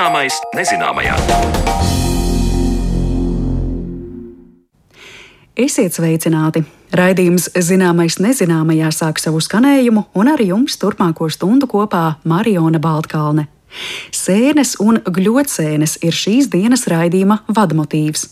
[0.00, 1.12] Zināmais nezināmajā.
[5.60, 6.62] Esiet sveicināti!
[6.96, 13.50] Raidījums Zināmais nezināmajā sāk savu skanējumu, un ar jums turpmāko stundu kopā Mariona Baltkalne.
[14.08, 18.24] Sēnes un gļotsēnes ir šīs dienas raidījuma vadmotīvs.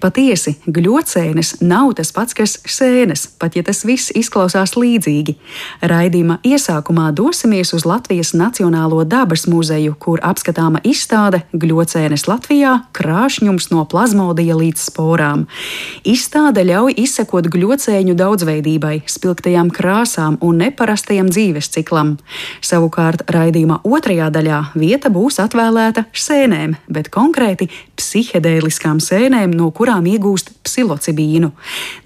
[0.00, 5.36] Patiesi, gļocēnis nav tas pats, kas sēnes, pat ja tas viss izklausās līdzīgi.
[5.82, 13.84] Raidījuma iesākumā dosimies uz Latvijas Nacionālo dabas muzeju, kur apskatāma izstāde Gļocēnis Latvijā- krāšņums no
[13.84, 15.46] plazmodija līdz sporām.
[16.04, 22.18] Izstāde ļauj izsekot gļocēņu daudzveidībai, spilgtajām krāsām un neparastajam dzīves ciklam.
[22.60, 30.50] Savukārt raidījuma otrajā daļā vieta būs atvēlēta sēnēm, bet konkrēti psihedēliskām sēnēm no kurām iegūst
[30.66, 31.52] psilocibīnu.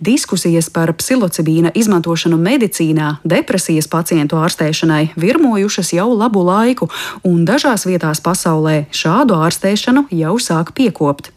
[0.01, 6.91] Diskusijas par psilocibīna izmantošanu medicīnā, depresijas pacientu ārstēšanai virmojušas jau labu laiku,
[7.25, 11.36] un dažās vietās pasaulē šādu ārstēšanu jau sāk piekopt.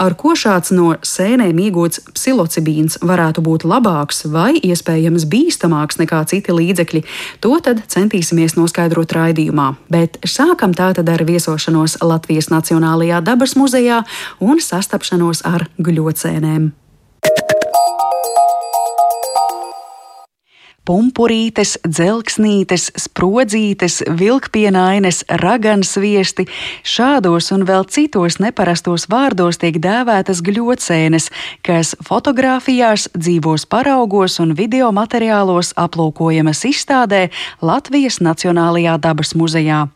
[0.00, 6.56] Ar ko šāds no sēnēm iegūts psilocibīns varētu būt labāks vai iespējams bīstamāks nekā citi
[6.56, 7.04] līdzekļi,
[7.44, 9.70] to tad centīsimies noskaidrot raidījumā.
[9.92, 14.02] Bet sākam tātad ar viesošanos Latvijas Nacionālajā dabas muzejā
[14.40, 16.70] un sastapšanos ar gļocēniem.
[20.90, 26.48] Pumpurītes, dzelksnītes, sprodzītes, vilkpienaines, ragansviesti.
[26.82, 31.30] Šādos un vēl citos neparastos vārdos tiek dēvētas gļocēnes,
[31.66, 37.28] kas fotografijās, dzīvos paraugos un video materiālos aplūkojamas izstādē
[37.62, 39.86] Latvijas Nacionālajā dabas muzejā.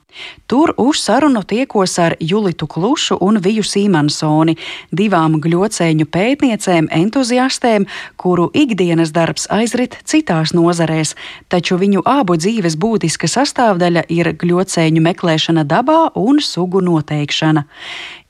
[0.47, 4.57] Tur uz sarunu tiekos ar Julitu Klušu un Viju Sīmansoni,
[4.93, 11.15] divām gļocēņu pētniecēm, entuziastēm, kuru ikdienas darbs aizrit citās nozarēs,
[11.49, 17.67] taču viņu abu dzīves būtiska sastāvdaļa ir gļocēņu meklēšana dabā un sugu noteikšana.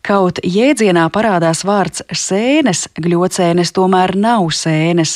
[0.04, 5.14] Kaut jēdzienā parādās vārds sēnes, gļocēnes tomēr nav sēnes.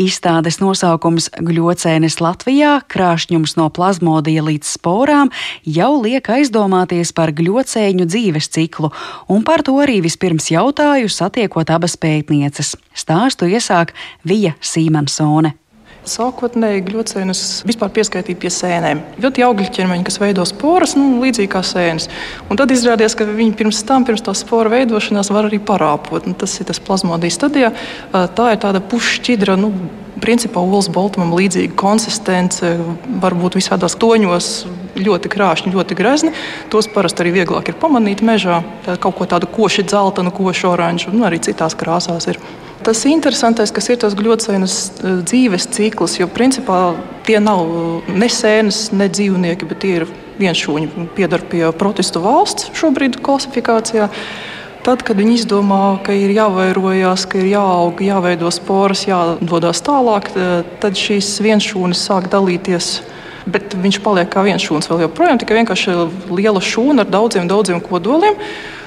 [0.00, 5.30] Izstādes nosaukums Gļocēnis Latvijā- krāšņums no plazmodija līdz sporām
[5.66, 8.90] jau liek aizdomāties par gļocēņu dzīves ciklu,
[9.28, 12.76] un par to arī vispirms jautāju satiekot abas pētnieces.
[12.96, 13.92] Stāstu iesāk
[14.24, 15.52] Vija Sīmansone.
[16.04, 19.00] Sākotnēji gļocēnus vispār pieskaitīja pie sēnēm.
[19.24, 22.10] Ļoti augļu ķermeņi, kas veido sporas, nu, līdzīgi kā sēnes.
[22.52, 26.28] Un tad izrādījās, ka viņi pirms tam, pirms tā spora veidošanās, var arī parāpot.
[26.28, 27.72] Un tas ir tas plazmodijas stadijā.
[28.12, 29.56] Tā ir tāda pušķidra.
[29.60, 29.72] Nu,
[30.24, 32.68] Principā olas baltumam līdzīga konsistence,
[33.20, 34.50] varbūt visādos toņos,
[34.94, 36.30] ļoti krāšņi, ļoti grezni.
[36.72, 38.60] Tos parasti arī vieglāk ir pamanīt mežā.
[39.02, 42.38] Kaut ko tādu koši dzeltenu, koši oranžu, un arī citās krāsās ir.
[42.84, 46.92] Tas interesantais, kas ir tas gļocēnas e, dzīves cikls, jo principā
[47.24, 50.04] tie nav e, ne sēnes, ne dzīvnieki, bet tie ir
[50.36, 51.06] vienšūņi.
[51.16, 54.10] Piedar pie protestu valsts šobrīd klasifikācijā.
[54.84, 60.50] Tad, kad viņi izdomā, ka ir jāvairojās, ka ir jāaug, jāveido sporas, jādodas tālāk, e,
[60.84, 62.98] tad šīs vienšūnas sāk dalīties.
[63.44, 65.96] Bet viņš paliek kā viens šūns vēl joprojām, tikai vienkārši
[66.32, 68.38] liela šūna ar daudziem, daudziem kodoliem.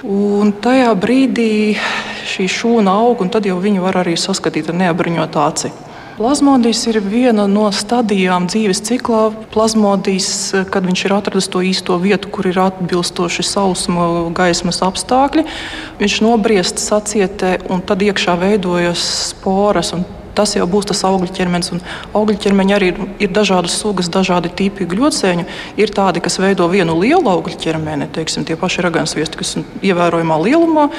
[0.07, 1.75] Un tajā brīdī
[2.27, 5.73] šī šūna aug, un tad jau viņu var arī saskatīt ar neapbruņotu aci.
[6.17, 9.27] Plazmodijs ir viena no stadijām dzīves ciklā.
[9.53, 10.29] Plazmodijs,
[10.73, 15.45] kad viņš ir atradis to īsto vietu, kur ir atbilstoši sausuma, gaismas apstākļi,
[16.01, 19.93] viņš nobriest sacietē un tad iekšā veidojas sporas
[20.37, 21.73] tas jau būs tas augļu ķermenis.
[22.15, 25.47] Augļu ķermeņi arī ir, ir dažādas sugas, dažādi tipi gļocēņu.
[25.81, 30.37] Ir tādi, kas veido vienu lielu augļu ķermeni, teiksim, tie paši ragansviesti, kas ir ievērojamā
[30.45, 30.91] lielumā,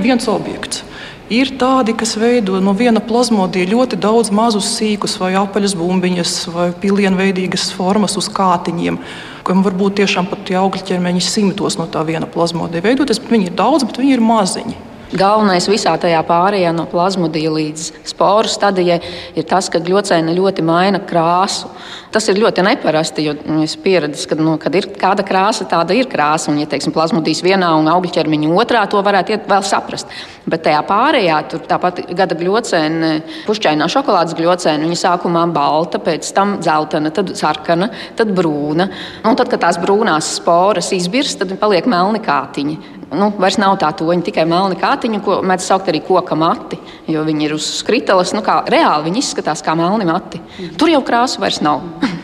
[0.00, 0.82] viens objekts.
[1.26, 6.68] Ir tādi, kas veido no viena plazmodija ļoti daudz mazus sīkus, vai apaļas bumbiņas, vai
[6.82, 9.00] pilienveidīgas formas uz kātiņiem,
[9.46, 13.18] kam var būt tiešām pat tie augļu ķermeņi simtos no tā viena plazmodija veidoties.
[13.26, 14.78] Viņi ir daudz, bet viņi ir maziņi.
[15.14, 18.96] Galvenais visā tajā pārējā no plazmodija līdz sporu stadijai
[19.38, 21.70] ir tas, ka gļocēna ļoti maina krāsu.
[22.10, 25.94] Tas ir ļoti neparasti, jo nu, es pieredzēju, ka, nu, kad ir kāda krāsa, tāda
[25.94, 26.50] ir krāsa.
[26.50, 30.10] Un, ja teiksim, plazmodijas vienā un augļu ķermeņa otrā, to varētu vēl saprast.
[30.48, 33.12] Bet tajā pārējā, tur tāpat gada gļocēna,
[33.46, 38.90] pušķainā šokolādes gļocēna, viņa sākumā balta, pēc tam dzeltena, tad sarkana, tad brūna.
[39.22, 43.92] Un tad, kad tās brūnās sporas izbirst, tad paliek melni kātiņi nu, vairs nav tā
[43.96, 46.78] toņa, tikai melna kātiņa, ko mēdz saukt arī koka mati.
[47.10, 50.42] Jo viņi ir uz skritulas, nu, kā reāli viņi izskatās kā melni mati.
[50.78, 51.84] Tur jau krāsu vairs nav.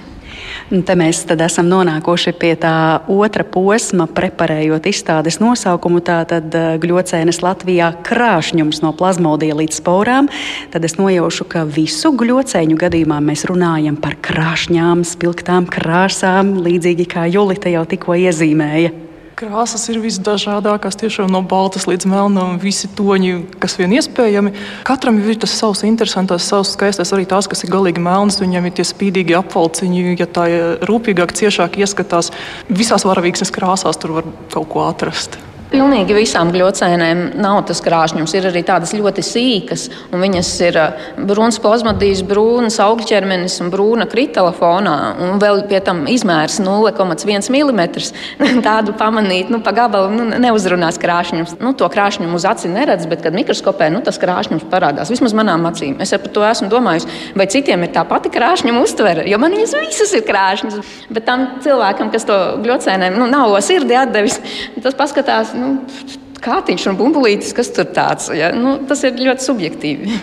[0.72, 6.00] Te mēs esam nonākuši pie tā otra posma, preparējot izstādes nosaukumu.
[6.00, 10.30] Tātad eh, gļocēnes Latvijā krāšņums no plazmodija līdz sporām.
[10.72, 17.28] Tad es nojaušu, ka visu gļocēņu gadījumā mēs runājam par krāšņām, spilgtām krāsām, līdzīgi kā
[17.28, 19.11] Julita jau tikko iezīmēja
[19.42, 24.52] Krāsas ir visdažādākās, tiešām no baltas līdz melnam, visi toņi, kas vien iespējami.
[24.86, 28.38] Katram ir tas savs interesants, savs skaistais, arī tās, kas ir galīgi melnas.
[28.38, 30.46] Viņam ir tie spīdīgi apvalciņi, ja tā
[30.86, 32.30] rūpīgāk, ciešāk ieskatās.
[32.70, 35.40] Visās varavīksnes krāsās tur var kaut ko atrast.
[35.72, 38.34] Pilnīgi visām gļocēnēm nav tas krāšņums.
[38.36, 40.76] Ir arī tādas ļoti sīkas, un viņas ir
[41.16, 44.96] brūns plazmadijas, brūnas augļķermenis un brūna kritala fonā.
[45.16, 47.80] Un vēl pie tam izmērs 0,1 mm.
[48.66, 51.56] Tādu pamanīt, nu, pa gabalu nu, neuzrunās krāšņums.
[51.62, 55.12] Nu, to krāšņumu uz aci neredz, bet, kad mikroskopē, nu, tas krāšņums parādās.
[55.14, 55.96] Vismaz manām acīm.
[56.04, 57.08] Es par to esmu domājis,
[57.38, 60.94] vai citiem ir tā pati krāšņuma uztvere, jo man viņas visas ir krāšņas.
[61.08, 64.36] Bet tam cilvēkam, kas to gļocēnēm nu, nav sirdi atdevis,
[64.84, 68.30] tas paskatās nu, kātiņš un bumbulītis, kas tur tāds.
[68.34, 68.50] Ja?
[68.56, 70.20] Nu, tas ir ļoti subjektīvi.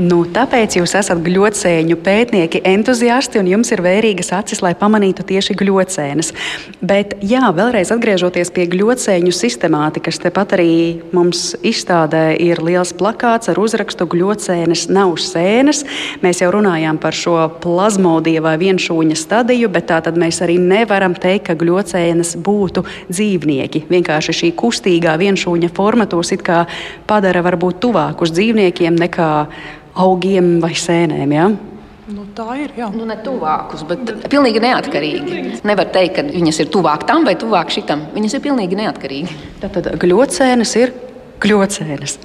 [0.00, 5.52] Nu, tāpēc jūs esat gļocēņu pētnieki, entuziasti, un jums ir vērīgas acis, lai pamanītu tieši
[5.60, 6.30] gļocēnas.
[6.80, 10.70] Bet, jā, vēlreiz atgriežoties pie gļocēņu sistemātikas, tepat arī
[11.12, 15.82] mums izstādē ir liels plakāts ar uzrakstu Gļocēnas nav sēnes.
[16.24, 21.12] Mēs jau runājām par šo plazmodiju vai vienšūņa stadiju, bet tā tad mēs arī nevaram
[21.12, 23.84] teikt, ka gļocēnas būtu dzīvnieki.
[23.92, 26.62] Vienkārši šī kustīgā vienšūņa forma tos it kā
[27.10, 29.30] padara varbūt tuvāk uz dzīvniekiem nekā
[29.94, 31.34] augiem vai sēnēm.
[31.34, 31.50] Ja?
[32.10, 32.72] Nu, tā ir.
[32.78, 32.88] Jā.
[32.94, 35.42] Nu, ne tuvākus, bet pilnīgi neatkarīgi.
[35.66, 38.08] Nevar teikt, ka viņas ir tuvāk tam vai tuvāk šitam.
[38.16, 39.38] Viņas ir pilnīgi neatkarīgi.
[39.62, 40.94] Tad gļocēnas ir
[41.40, 42.18] gļocēnas.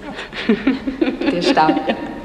[1.31, 1.69] Tieši tā.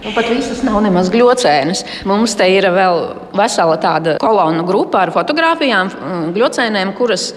[0.01, 1.83] Nu, pat visas nav nemaz gļocēnas.
[2.09, 3.03] Mums te ir vēl
[3.37, 7.31] vesela tāda kolonu grupa ar fotografijām, mm, gļocēnēm, kuras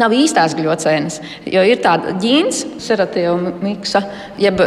[0.00, 1.20] nav īstās gļocēnas.
[1.48, 4.04] Jo ir tāda ģīns, seratio miksa,
[4.40, 4.60] jeb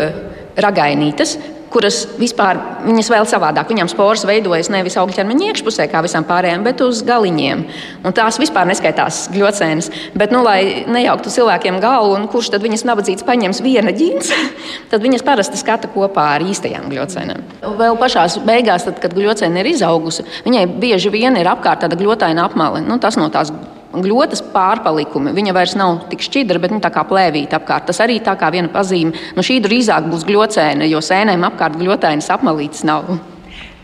[0.57, 1.37] ragainītes,
[1.73, 3.69] kuras vispār viņas vēl savādāk.
[3.71, 7.65] Viņām sporas veidojas nevis augļķermeņa iekšpusē, kā visām pārējām, bet uz galiņiem.
[8.05, 9.89] Un tās vispār neskaitās gļocēnas.
[10.17, 14.31] Bet, nu, lai nejauktu cilvēkiem galvu, un kurš tad viņas nabadzīgs paņems viena ģins,
[14.91, 17.45] tad viņas parasti skata kopā ar īstajām gļocēnām.
[17.79, 22.47] Vēl pašā beigās, tad, kad gļocēna ir izaugusi, viņai bieži vien ir apkārt tāda gļotaina
[22.47, 22.83] apmale.
[22.85, 23.51] Nu, tas no tās
[23.93, 25.33] gļotas pārpalikumi.
[25.35, 27.87] Viņa vairs nav tik šķidra, bet nu, tā kā plēvīta apkārt.
[27.91, 29.13] Tas arī tā kā viena pazīme.
[29.37, 33.13] Nu, šī drīzāk būs gļocēna, jo sēnēm apkārt gļotainas apmalītes nav.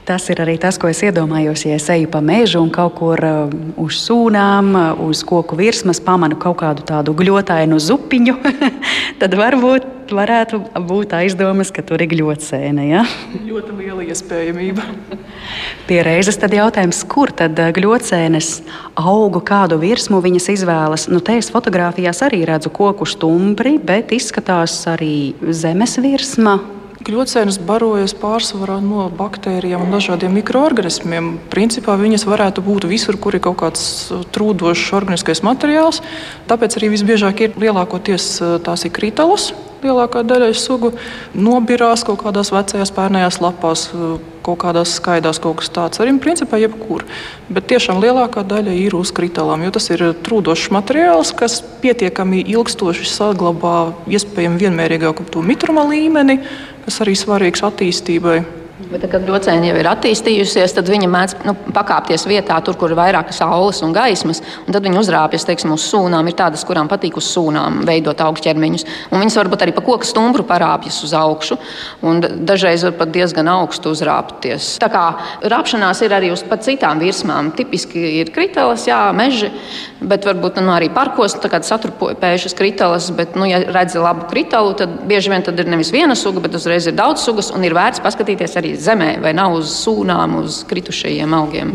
[0.09, 3.21] Tas ir arī tas, ko es iedomājos, ja es eju pa mežu un kaut kur
[3.21, 8.33] uh, uz sūnām, uh, uz koku virsmas pamanu kaut kādu tādu gļotainu zupiņu.
[9.21, 12.87] tad varbūt varētu būt aizdomas, ka tur ir gļotsēne.
[12.89, 13.03] Ja?
[13.45, 14.87] Ļoti liela iespējamība.
[15.85, 18.51] Pie reizes tad jautājums, kur tad uh, gļotsēnes
[18.97, 21.05] augu, kādu virsmu viņas izvēlas.
[21.13, 26.57] Nu, te es fotografijās arī redzu koku stumbri, bet izskatās arī zemes virsma
[26.99, 31.29] Kļūcēnas barojas pārsvarā no baktērijām un dažādiem mikroorganismiem.
[31.47, 36.01] Principā viņas varētu būt visur, kur ir kaut kāds uh, trūdošs organiskais materiāls.
[36.49, 39.53] Tāpēc arī visbiežāk ir lielākoties uh, tās ir kritālas.
[39.79, 40.91] Lielākā daļa sugu
[41.31, 46.01] nobirās kaut kādās vecajās pērnējās lapās, uh, kaut kādās skaidrās, kaut kas tāds.
[46.03, 47.05] Arī principā jebkur.
[47.47, 53.07] Bet tiešām lielākā daļa ir uz kritālām, jo tas ir trūdošs materiāls, kas pietiekami ilgstoši
[53.07, 56.41] saglabā iespējami vienmērīgāku mitruma līmeni
[56.89, 58.58] kas arī svarīgs attīstībai.
[58.79, 62.95] Bet, kad ļocēna jau ir attīstījusies, tad viņa mēdz nu, pakāpties vietā, tur, kur ir
[62.95, 64.39] vairāk saules un gaismas.
[64.63, 66.29] Un tad viņa uzrāpjas teiksim, uz sūnām.
[66.31, 68.85] Ir tādas, kurām patīk uz sūnām veidot augšķermeņus.
[69.11, 71.57] Un viņas varbūt arī pa koku stumbru parāpjas uz augšu.
[72.47, 74.77] Dažreiz var pat diezgan augstu uzrāpties.
[74.79, 75.03] Tā kā
[75.43, 77.51] rāpšanās ir arī uz citām virsmām.
[77.59, 79.51] Tipiski ir kritālas, jā, meži,
[79.99, 83.11] bet varbūt nu, arī parkos satrupējušas kritālas.
[83.11, 86.55] Bet, nu, ja redzi labu kritālu, tad bieži vien tad ir nevis viena suga, bet
[86.55, 90.63] uzreiz ir daudz sugas un ir vērts paskatīties arī zemē, vai nav uz sūnām, uz
[90.69, 91.73] kritušajiem augiem.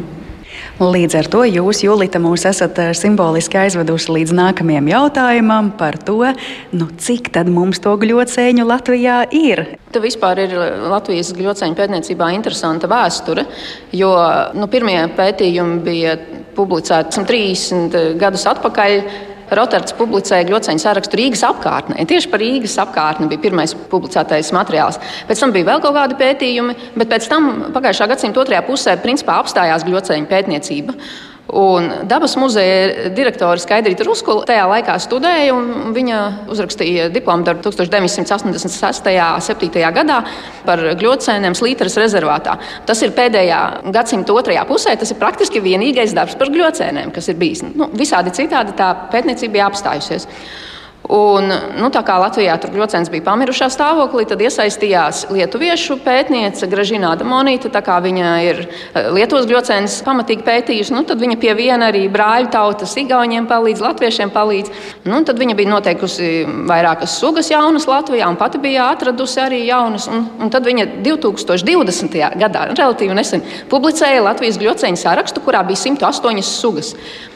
[0.74, 6.16] Līdz ar to jūs, Julita, mūs esat eh, simboliski aizvedusi līdz nākamajam jautājumam par to,
[6.74, 9.62] nu, cik tad mums to gļocēņu Latvijā ir.
[9.94, 10.56] Te vispār ir
[10.90, 13.46] Latvijas gļocēņu pētniecībā interesanta vēsture,
[13.94, 14.10] jo
[14.58, 16.16] nu, pirmie pētījumi bija
[16.58, 18.98] publicēti 30 gadus atpakaļ.
[19.52, 22.06] Rotards publicēja ļoti sarakstu Rīgas apkārtnē.
[22.08, 25.00] Tieši par Rīgas apkārtni bija pirmais publicētais materiāls.
[25.28, 29.38] Pēc tam bija vēl kaut kādi pētījumi, bet pēc tam pagājušā gadsimta otrajā pusē principā
[29.42, 30.96] apstājās gļoceņu pētniecība.
[31.52, 39.10] Un dabas muzeja direktore Skaidrīta Ruskula tajā laikā studēja, un viņa uzrakstīja diplomu darbu 1986.
[39.12, 39.82] un 7.
[39.98, 40.22] gadā
[40.64, 42.56] par gļocēniem Slīteres rezervātā.
[42.88, 43.60] Tas ir pēdējā
[43.92, 47.66] gadsimta otrajā pusē, tas ir praktiski vienīgais darbs par gļocēniem, kas ir bijis.
[47.74, 50.24] Nu, visādi citādi tā pētniecība bija apstājusies.
[51.14, 51.46] Un,
[51.78, 57.70] nu, tā kā Latvijā tur grocēns bija pamirušā stāvoklī, tad iesaistījās lietuviešu pētniece Gražina Damonīta.
[57.70, 62.06] Tā kā viņa ir eh, Lietuvas grocēns pamatīgi pētījusi, nu, tad viņa pie viena arī
[62.10, 64.72] brāļu tautas, igauniem palīdz, latviešiem palīdz.
[65.06, 66.30] Nu, tad viņa bija noteikusi
[66.70, 70.08] vairākas sugas jaunas Latvijā un pati bija atradusi arī jaunas.
[70.10, 72.18] Un, un tad viņa 2020.
[72.42, 76.94] gadā, relatīvi nesen, publicēja Latvijas grocēņu sarakstu, kurā bija 108 sugas.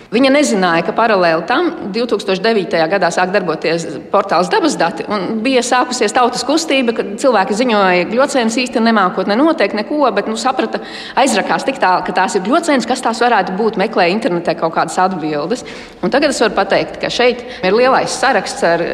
[0.08, 2.78] Viņa nezināja, ka paralēli tam 2009.
[2.88, 5.04] gadā sāk darboties portāls dabas dati.
[5.44, 10.38] Bija sākusies tautas kustība, kad cilvēki ziņoja, ka gļocēns īsti nemākot nenoteikt neko, bet nu,
[10.40, 10.80] saprata,
[11.20, 14.96] aizrakās tik tālu, ka tās ir gļocēns, kas tās varētu būt, meklēja internetē kaut kādas
[15.04, 15.66] atbildes.
[16.00, 18.86] Un tagad es varu pateikt, ka šeit ir lielais saraksts ar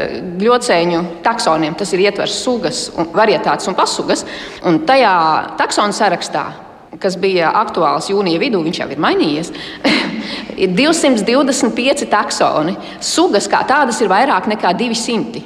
[0.42, 1.78] gļocēņu taksoniem.
[1.78, 4.26] Tas ir ietvers sugas, varietātes un pasugas.
[4.66, 5.14] Un tajā
[5.62, 6.48] taksonu sarakstā
[7.02, 9.52] kas bija aktuāls jūnija vidū, viņš jau ir mainījies.
[10.62, 12.76] ir 225 taksoni.
[13.02, 15.42] Sugas kā tādas ir vairāk nekā 200.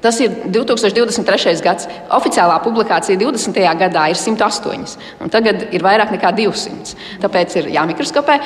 [0.00, 1.60] Tas ir 2023.
[1.64, 1.88] gads.
[2.16, 3.60] Oficiālā publikācija 20.
[3.80, 6.96] gadā ir 108, un tagad ir vairāk nekā 200.
[7.20, 8.38] Tāpēc ir jāmikroskopē.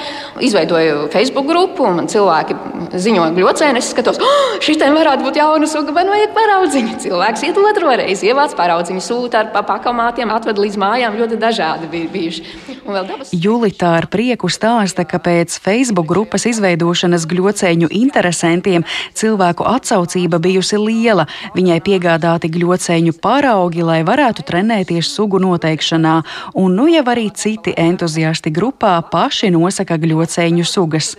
[0.42, 2.56] Izveidoju Facebook grupu, un cilvēki
[2.90, 3.82] ziņoja gļocēni.
[3.82, 6.96] Es skatos, oh, šī tēma varētu būt jauna suga, man vajag paraudziņu.
[7.04, 11.18] Cilvēks iet otru reizi, ievāc paraudziņu, sūta ar pakamātiem, atved līdz mājām.
[11.22, 12.46] Ļoti dažādi bija bijuši.
[12.84, 13.30] Dabas...
[13.32, 18.84] Julita ar prieku stāsta, ka pēc Facebook grupas izveidošanas gļocēņu interesantiem
[19.16, 21.28] cilvēku atsaucība bijusi liela.
[21.54, 26.14] Viņai piegādāti gļocēņu paraugi, lai varētu trenēties sugu noteikšanā,
[26.60, 31.14] un nu jau arī citi entuziasti grupā paši nosaka gļocēņu sugas.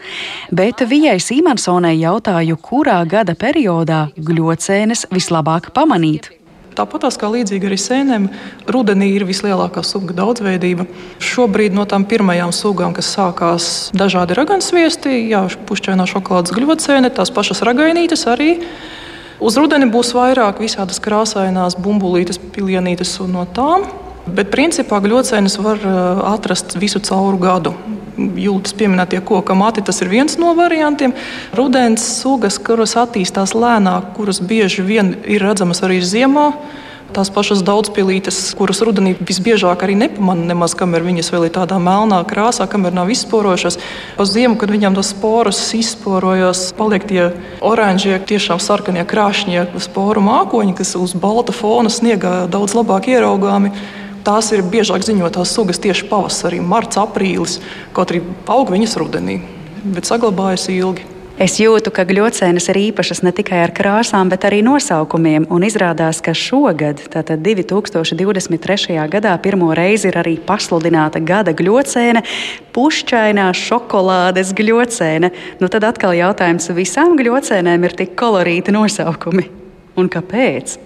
[0.51, 6.31] Bet Vijai Sīmansonai jautāju, kurā gada periodā gļocēnes vislabāk pamanīt.
[6.75, 8.25] Tāpat kā līdzīgi arī sēnēm,
[8.67, 10.83] rudenī ir vislielākā suga daudzveidība.
[11.23, 17.63] Šobrīd no tām pirmajām sugām, kas sākās dažādi ragansviesti, jā, pušķainā šokolādes gļocēne, tās pašas
[17.63, 18.57] ragainītes arī
[19.43, 23.83] Uz rudeni būs vairāk visādas krāsainās bumbulītes, pilienītes un no tām.
[24.25, 27.75] Bet principā gļocēnus var uh, atrast visu cauru gadu.
[28.15, 31.13] Jūtas pieminētie koka mati, tas ir viens no variantiem.
[31.53, 36.47] Rudens sugas, kuras attīstās lēnāk, kuras bieži vien ir redzamas arī ziemā,
[37.15, 42.17] Tās pašas daudzpilītes, kuras rudenī visbiežāk arī nepamanā nemaz, kamēr viņas vēl ir tādā melnā
[42.27, 43.77] krāsā, kamēr nav izsporojušās.
[44.19, 47.29] Uz ziemu, kad viņām tas sporas izsporojas, paliek tie
[47.63, 53.71] oranžie, tiešām sarkanie krāšņie sporu mākoņi, kas uz balta fona sniegā daudz labāk ieraugāmi.
[54.27, 57.61] Tās ir biežāk ziņotās sugas tieši pavasarī, marts, aprīlis,
[57.95, 59.39] kaut arī aug viņas rudenī,
[59.87, 61.14] bet saglabājas ilgi.
[61.35, 65.43] Es jūtu, ka gļocēnas ir īpašas ne tikai ar krāsām, bet arī nosaukumiem.
[65.51, 68.95] Un izrādās, ka šogad, tātad 2023.
[69.11, 72.23] gadā, pirmo reizi ir arī pasludināta gada gļocēne,
[72.71, 75.33] pušķainā šokolādes gļocēne.
[75.59, 79.49] Nu, tad atkal jautājums, visām gļocēnēm ir tik kolorīti nosaukumi.
[79.99, 80.79] Un kāpēc?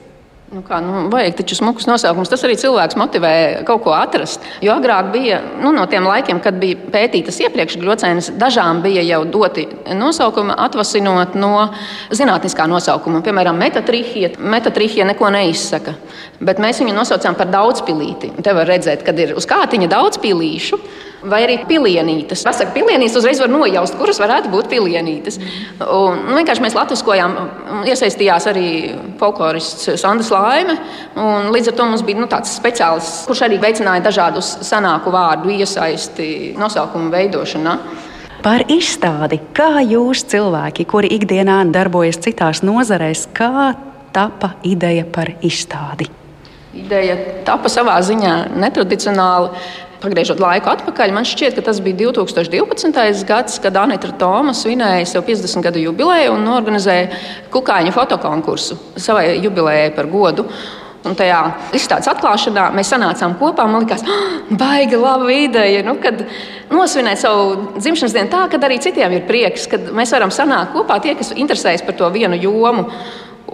[0.49, 2.29] Nu kā, nu, vajag taču smukus nosaukumus.
[2.31, 3.31] Tas arī cilvēks motivē
[3.67, 4.41] kaut ko atrast.
[4.65, 9.19] Jo agrāk bija nu, no tiem laikiem, kad bija pētītas iepriekš gļocēnas, dažām bija jau
[9.29, 11.67] doti nosaukumi, atvasinot no
[12.09, 13.21] zinātniskā nosaukuma.
[13.25, 14.31] Piemēram, metatrihija.
[14.41, 15.93] Metatrihija neko neizsaka,
[16.41, 18.33] bet mēs viņu nosaucām par daudzpilīti.
[18.41, 20.81] Te var redzēt, kad ir uz kātiņa daudz pilīšu.
[21.19, 22.45] Vai arī pilienītes.
[22.47, 25.35] Pasaka, pilienītes uzreiz var nojaust, kuras varētu būt pilienītes.
[25.83, 27.33] Un, nu, vienkārši mēs latviskojām,
[27.91, 28.67] iesaistījās arī
[29.19, 30.77] folklorists Sandrs Laime.
[31.51, 36.53] Līdz ar to mums bija nu, tāds speciālists, kurš arī veicināja dažādus senāku vārdu iesaisti
[36.59, 37.75] nosaukumu veidošanā.
[38.39, 43.73] Par izstādi, kā jūs cilvēki, kuri ikdienā darbojas citās nozarēs, kā
[44.15, 46.07] tapa ideja par izstādi?
[46.79, 49.51] Ideja tapa savā ziņā netradicionāli.
[49.99, 53.25] Pagriežot laiku atpakaļ, man šķiet, ka tas bija 2012.
[53.27, 57.09] gads, kad Anita Toma svinēja sev 50 gadu jubileju un organizēja
[57.51, 60.47] kukaiņu fotokonkursu savai jubilejai par godu.
[61.07, 61.39] Un tajā
[61.75, 63.65] izstādes atklāšanā mēs sanācām kopā.
[63.67, 65.83] Man liekas, oh, baigi laba ideja.
[65.87, 66.25] Nu, kad
[66.71, 71.01] nosvinēt savu dzimšanas dienu tā, ka arī citiem ir prieks, kad mēs varam sanākt kopā
[71.03, 72.87] tie, kas interesējas par to vienu jomu.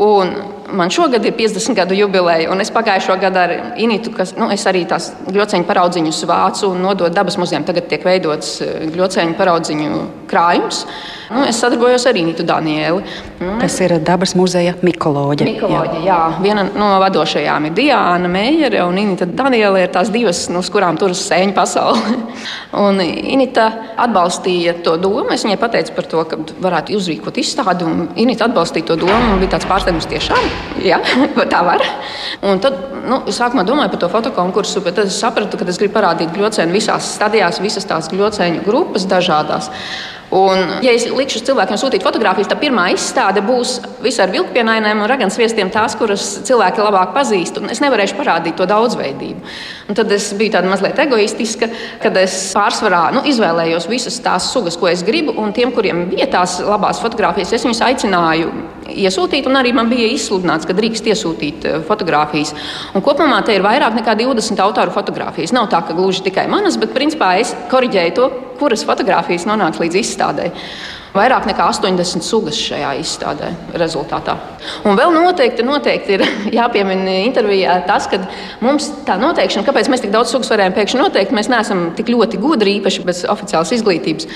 [0.06, 0.34] Un
[0.74, 4.86] man šogad ir 50 gadu jubileja, un es pagājušo gadu ar Initu, kas nu, arī
[4.90, 7.66] tās gļoceņu paraudziņus vācu un nododu dabas muzejam.
[7.68, 10.86] Tagad tiek veidots eh, gļoceņu paraudziņu krājums.
[11.30, 13.04] Nu, es sadarbojos ar Initu Danieli.
[13.40, 15.48] Nu, kas ir dabas muzeja mikoloģija.
[15.50, 16.18] Mikoloģija, jā.
[16.20, 16.42] jā.
[16.44, 21.24] Viena no vadošajām ir Diana Meijere, un Inita Daniela ir tās divas, no kurām turas
[21.26, 22.20] sēņu pasaule.
[22.86, 23.68] un Inita
[24.06, 25.28] atbalstīja to domu.
[25.34, 29.18] Es viņai pateicu par to, ka varētu uzrīkot izstādi, un Inita atbalstīja to domu.
[29.32, 30.46] Man bija tāds pārsteigums tiešām,
[30.84, 31.00] jā,
[31.54, 31.84] tā var.
[32.46, 35.98] Un tad nu, sākumā domāju par to fotokonkursu, bet tad es sapratu, ka es gribu
[35.98, 39.72] parādīt gļocēnu visās stadijās, visas tās gļocēņu grupas dažādās.
[40.34, 45.10] Un, ja es likšu cilvēkiem sūtīt fotogrāfijas, tad pirmā izstāde būs visi ar vilkpienainēm un
[45.12, 47.60] ragansviestiem, tās, kuras cilvēki labāk pazīst.
[47.70, 49.46] Es nevarēšu parādīt to daudzveidību.
[49.86, 51.70] Un tad es biju tāda mazliet egoistiska,
[52.02, 56.28] kad es pārsvarā nu, izvēlējos visas tās sugas, ko es gribu, un tiem, kuriem bija
[56.40, 58.50] tās labās fotogrāfijas, es viņus aicināju
[58.90, 62.54] iesūtīt, un arī man bija izsludināts, ka drīkst iesūtīt eh, fotogrāfijas.
[62.98, 65.54] Un kopumā te ir vairāk nekā 20 autoru fotogrāfijas.
[65.56, 70.02] Nav tā, ka gluži tikai manas, bet principā es koriģēju to, kuras fotogrāfijas nonāks līdz
[70.02, 70.52] izstādē.
[71.16, 74.36] Vairāk nekā 80 sugas šajā izstādē rezultātā.
[74.84, 76.26] Un vēl noteikti, noteikti ir
[76.58, 78.20] jāpiemina intervijā tas, ka
[78.66, 82.42] mums tā noteikšana, kāpēc mēs tik daudz sugas varējām pēkšņi noteikt, mēs neesam tik ļoti
[82.44, 84.28] gudri, īpaši bez oficiālas izglītības.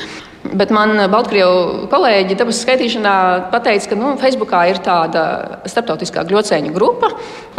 [0.56, 3.16] Bet man Baltkrievu kolēģi dabas skaitīšanā
[3.60, 5.24] teica, ka nu, Facebookā ir tāda
[5.68, 7.12] starptautiskā gļocēņu grupa.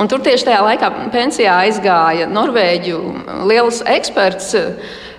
[0.08, 3.02] Tur tieši tajā laikā pensijā aizgāja Norvēģu
[3.52, 4.54] liels eksperts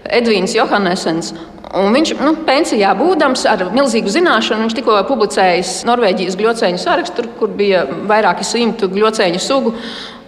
[0.10, 1.36] Edvīns Johannesens.
[1.78, 7.54] Un viņš nu, pensijā būdams ar milzīgu zināšanu, viņš tikko publicējis Norvēģijas gļocēņu sarakstu, kur
[7.56, 9.72] bija vairāki simti gļocēņu sugu.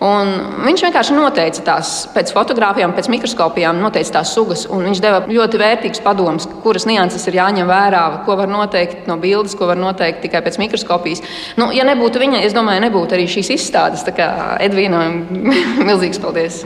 [0.04, 0.32] Un
[0.66, 4.66] viņš vienkārši noteica tās pēc fotografijām, pēc mikroskopijām, noteica tās sugas.
[4.68, 9.56] Viņš deva ļoti vērtīgus padomus, kuras nianses ir jāņem vērā, ko var noteikt no bildes,
[9.60, 11.24] ko var noteikt tikai pēc mikroskopijas.
[11.60, 14.04] Nu, ja nebūtu viņa, es domāju, nebūtu arī šīs izstādes.
[14.08, 14.34] Tā kā
[14.64, 15.24] Edvīnam
[15.88, 16.66] milzīgs paldies!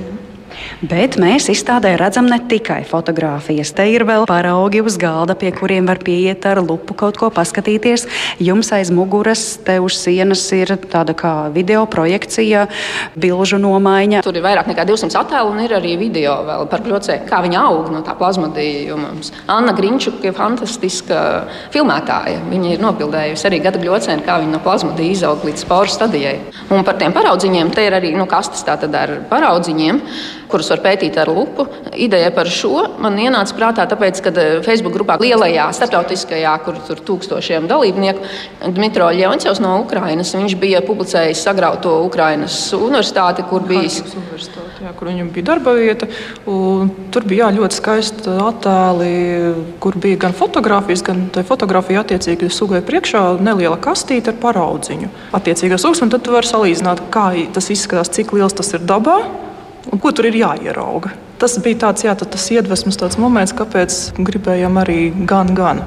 [0.77, 3.71] Bet mēs izstādē redzam ne tikai fotogrāfijas.
[3.73, 8.05] Te ir vēl paraugi uz galda, pie kuriem var pieiet ar lupu kaut ko paskatīties.
[8.37, 12.67] Jums aiz muguras, te uz sienas ir tāda kā video projekcija,
[13.17, 14.21] bilžu nomaiņa.
[14.27, 17.65] Tur ir vairāk nekā 200 attēlu un ir arī video vēl par kļocēju, kā viņa
[17.71, 19.15] aug no tā plazmadījuma.
[19.49, 21.23] Anna Grinčuka ir fantastiska
[21.73, 22.43] filmētāja.
[22.53, 26.37] Viņa ir nobildējusi arī gada gļocēnu, kā viņa no plazmadīja izaug līdz sporu stadijai.
[26.69, 30.05] Un par tiem paraudziņiem te ir arī nu, kastes ar paraudziņiem
[30.51, 31.67] kurus var pētīt ar lupu.
[31.97, 37.01] Ideja par šo man ienāca prātā, tāpēc, ka eh, Facebook grupā lielajā starptautiskajā, kur tur
[37.07, 38.25] tūkstošiem dalībnieku,
[38.75, 43.89] Dmitro Ļoņcevs no Ukrainas, viņš bija publicējis sagrauto Ukrainas universitāti, kur bija.
[44.77, 46.05] Jā, kur viņam bija darba vieta.
[46.45, 49.09] Tur bija jā, ļoti skaisti attēli,
[49.81, 55.09] kur bija gan fotografijas, gan tā fotografija attiecīgi sugai priekšā neliela kastīte ar paraudziņu.
[55.37, 59.17] Attiecīgās sugas, un tad tu vari salīdzināt, kā tas izskatās, cik liels tas ir dabā
[59.91, 61.13] un ko tur ir jāierauga.
[61.37, 65.83] Tas bija tāds, jā, tas iedvesmas tāds moments, kāpēc gribējām arī gan, gan.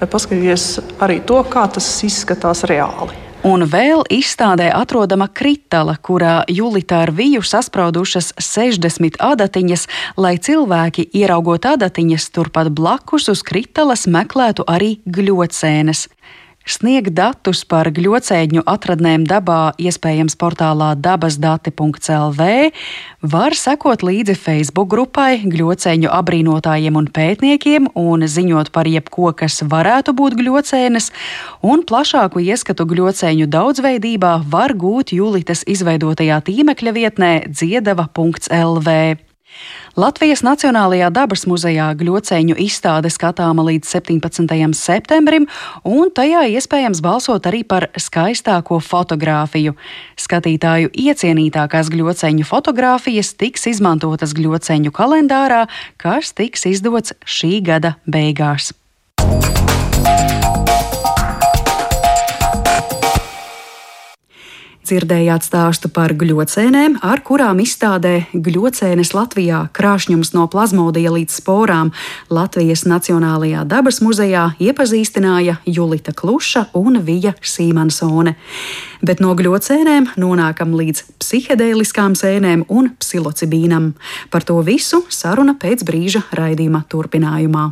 [0.00, 0.64] Vai paskatīties
[1.04, 3.24] arī to, kā tas izskatās reāli.
[3.44, 9.84] Un vēl izstādē atrodama kritala, kurā Julita ar viju saspraudušas 60 adatiņas,
[10.16, 16.06] lai cilvēki, ieraugot adatiņas turpat blakus uz kritalas, meklētu arī gļocēnes.
[16.64, 22.46] Sniegt datus par gļocēņu atradnēm dabā, iespējams, portālā dabasdati.clv,
[23.20, 30.16] var sekot līdzi Facebook grupai, gļocēņu abrīnotājiem un pētniekiem, un ziņot par jebko, kas varētu
[30.16, 31.10] būt gļocēnes,
[31.68, 38.98] un plašāku ieskatu gļocēņu daudzveidībā var gūt Julitas izveidotajā tīmekļa vietnē dziedava.lv.
[39.94, 44.74] Latvijas Nacionālajā dabas muzejā gļocēņu izstāde skatāma līdz 17.
[44.74, 45.46] septembrim,
[45.86, 49.76] un tajā iespējams balsot arī par skaistāko fotografiju.
[50.18, 55.64] Skatītāju iecienītākās gļocēņu fotografijas tiks izmantotas gļocēņu kalendārā,
[55.96, 58.72] kas tiks izdots šī gada beigās.
[64.84, 71.92] Dzirdējāt stāstu par gļocēnēm, ar kurām izstādē Gļocēnes Latvijā krāšņums no plazmodija līdz sporām
[72.28, 78.34] Latvijas Nacionālajā dabas muzejā iepazīstināja Julita Kluša un Vija Sīmansone.
[79.00, 83.94] Bet no gļocēnēm nonākam līdz psihedēliskām sēnēm un psilocibīnam.
[84.28, 87.70] Par to visu saruna pēc brīža raidījuma turpinājumā.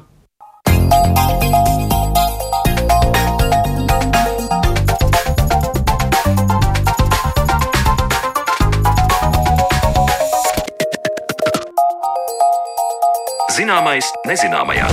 [13.53, 14.87] Zināmais nezināmajā.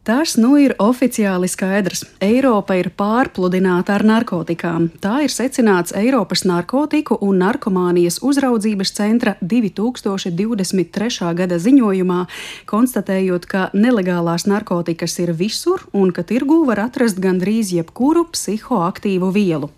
[0.00, 2.06] Tas nu ir oficiāli skaidrs.
[2.24, 4.86] Eiropa ir pārpludināta ar narkotikām.
[5.04, 11.34] Tā ir secināts Eiropas narkotiku un narkomānijas uzraudzības centra 2023.
[11.36, 12.22] gada ziņojumā,
[12.72, 19.68] konstatējot, ka nelegālās narkotikas ir visur un ka tirgū var atrast gandrīz jebkuru psihoaktīvu vielu.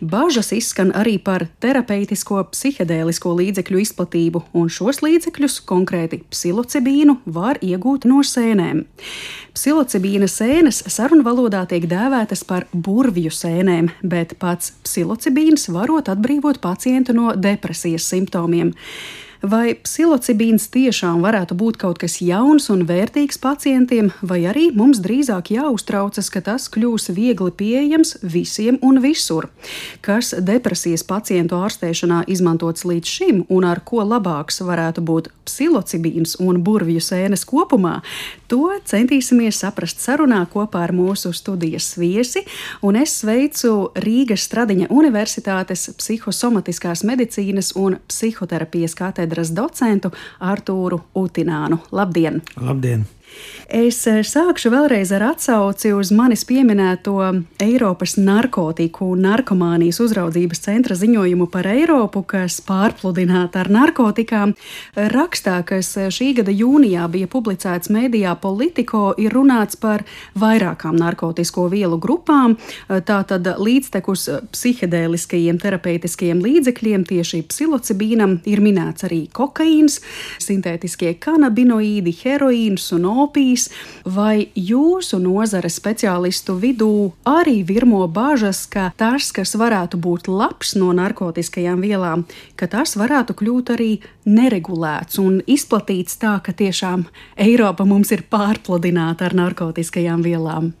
[0.00, 8.08] Bažas izskan arī par terapeitisko psihedēlisko līdzekļu izplatību, un šos līdzekļus, konkrēti psilocibīnu, var iegūt
[8.10, 8.84] no sēnēm.
[9.56, 17.16] Psilocibīna sēnes sarunu valodā tiek dēvētas par burvju sēnēm, bet pats psilocibīns varot atbrīvot pacientu
[17.16, 18.74] no depresijas simptomiem.
[19.38, 25.52] Vai psilocibīns tiešām varētu būt kaut kas jauns un vērtīgs pacientiem, vai arī mums drīzāk
[25.54, 29.46] jāuztraucas, ka tas kļūs viegli pieejams visiem un visur?
[30.02, 36.58] Kas depresijas pacientu ārstēšanā izmantots līdz šim un ar ko labāks varētu būt psilocibīns un
[36.58, 38.00] burvju sēnes kopumā,
[38.48, 42.44] to centīsimies saprast sarunā kopā ar mūsu studijas viesi,
[42.82, 51.82] un es sveicu Rīgas Stradiņa Universitātes psihosomatiskās medicīnas un psihoterapijas katedras docentu Artūru Utinānu.
[51.92, 52.42] Labdien!
[52.56, 53.06] Labdien!
[53.68, 57.18] Es eh, sākšu vēlreiz ar atsauci uz manis pieminēto
[57.60, 64.54] Eiropas narkotiku narkomānijas uzraudzības centra ziņojumu par Eiropu, kas pārpludināta ar narkotikām.
[64.96, 70.06] Rakstā, kas šī gada jūnijā bija publicēts mēdījā Politico, ir runāts par
[70.38, 72.56] vairākām narkotisko vielu grupām.
[72.88, 80.00] Tātad līdztekus psihedēliskajiem terapeitiskajiem līdzekļiem, tieši psilocibīnam, ir minēts arī kokaīns,
[80.40, 83.68] sintētiskie kanabinoīdi, heroīns un opijas,
[84.04, 90.90] vai jūsu nozares speciālistu vidū arī virmo bažas, ka tas, kas varētu būt labs no
[90.96, 92.24] narkotikajām vielām,
[92.56, 93.92] ka tas varētu kļūt arī
[94.26, 97.06] neregulēts un izplatīts tā, ka tiešām
[97.38, 100.72] Eiropa mums ir pārpludināta ar narkotikajām vielām.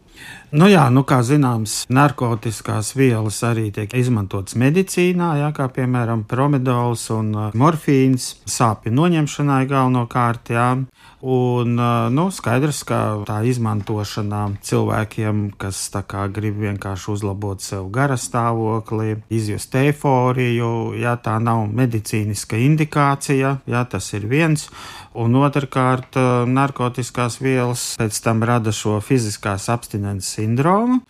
[0.48, 7.02] Nu jā, nu kā zināms, narkotikās vielas arī tiek izmantotas medicīnā, jā, kā piemēram promedols
[7.12, 10.48] un uh, morfīns, sāpju noņemšanai galvenokārt.
[10.56, 10.70] Jā.
[11.20, 18.16] Un, uh, nu, skaidrs, ka tā izmantošanā cilvēkiem, kas kā, grib vienkārši uzlabot sev gara
[18.16, 24.70] stāvokli, izjust eiforiju, ja tā nav medicīniska indikācija, ja tas ir viens.
[25.18, 31.00] Un otrkārt, uh, narkotikās vielas pēc tam rada šo fiziskās abstinences sindromu,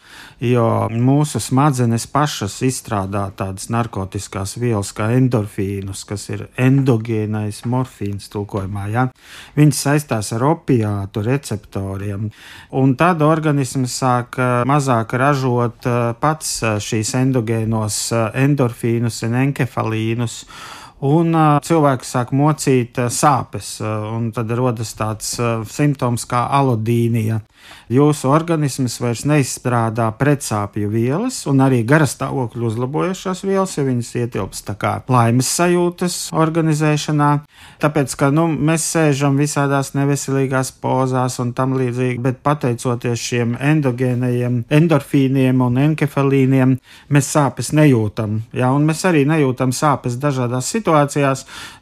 [0.41, 8.87] jo mūsu smadzenes pašas izstrādā tādas narkotikās vielas kā endorfīnus, kas ir endogēnais morfīns tulkojumā.
[8.95, 9.09] Ja?
[9.59, 12.29] Viņas saistās ar opiātu receptoriem,
[12.79, 18.01] un tad organisms sāk eh, mazāk ražot eh, pats eh, šīs endogēnos
[18.39, 20.43] endorfīnus un enkefalīnus
[21.05, 21.35] un
[21.65, 25.37] cilvēks sāk mocīt sāpes, un tad rodas tāds
[25.71, 27.43] simptoms kā alodīnija.
[27.89, 34.93] Jūsu organisms vairs neizstrādā pretsāpju vielas, un arī garastāvokļu uzlabojošās vielas, ja viņas ietilpst kā
[35.09, 37.31] laimes sajūtas organizēšanā.
[37.81, 44.63] Tāpēc, ka nu, mēs sēžam visādās neveselīgās pozās un tam līdzīgi, bet pateicoties šiem endogēnajiem
[44.79, 46.77] endorfīniem un enkefalīniem,
[47.15, 48.43] mēs sāpes nejūtam.
[48.53, 48.73] Ja?
[48.77, 50.88] Un mēs arī nejūtam sāpes dažādās situācijās,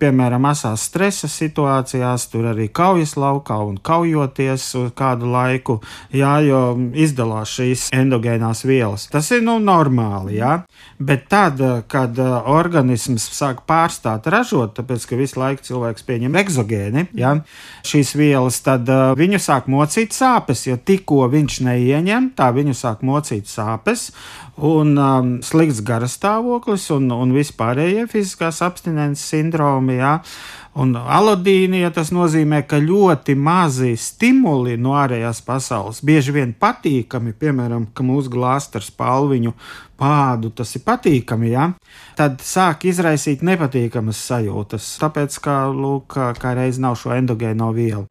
[0.00, 5.78] piemēram, asās stresa situācijās, tur arī kaujas laukā un kaujoties kādu laiku
[6.14, 6.62] jā, jo
[6.96, 9.06] izdalās šīs endogēnās vielas.
[9.12, 10.60] Tas ir nu, normāli, jā.
[10.98, 17.06] bet tad, kad uh, organisms sāk pārstāt ražot, tāpēc ka visu laiku cilvēks pieņem exogēni,
[17.16, 17.34] jā,
[17.86, 23.04] šīs vielas, tad uh, viņu sāk mocīt sāpes, jo tikko viņš neieņem, tā viņu sāk
[23.06, 24.10] mocīt sāpes
[24.56, 29.98] un um, slikts garastāvoklis un, un vispārējie fiziskās abstinences sindromi.
[30.00, 30.20] Jā.
[30.76, 37.86] Un alodīnija tas nozīmē, ka ļoti mazi stimuli no ārējās pasaules, bieži vien patīkami, piemēram,
[37.96, 39.54] ka mūsu glāzta ar spalviņu
[39.96, 41.70] pādu, tas ir patīkami, ja?
[42.16, 48.04] tad sāk izraisīt nepatīkamas sajūtas, tāpēc, ka, lūk, kā reiz nav šo endogēno vielu.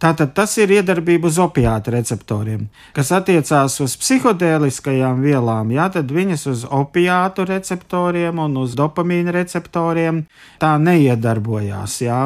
[0.00, 2.62] Tātad tas ir iedarbība uz opiātu receptoriem,
[2.96, 10.22] kas attiecās uz psihodēliskajām vielām, jā, tad viņas uz opiātu receptoriem un uz dopamīna receptoriem
[10.62, 12.20] tā neiedarbojās, jā,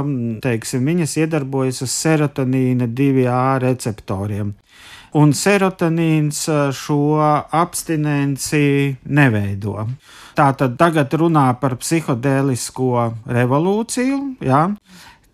[0.45, 4.55] teiksim, viņas iedarbojas uz serotonīna 2A receptoriem.
[5.15, 7.03] Un serotonīns šo
[7.55, 9.89] abstinenci neveido.
[10.35, 14.65] Tātad tagad runā par psihodēlisko revolūciju, ja,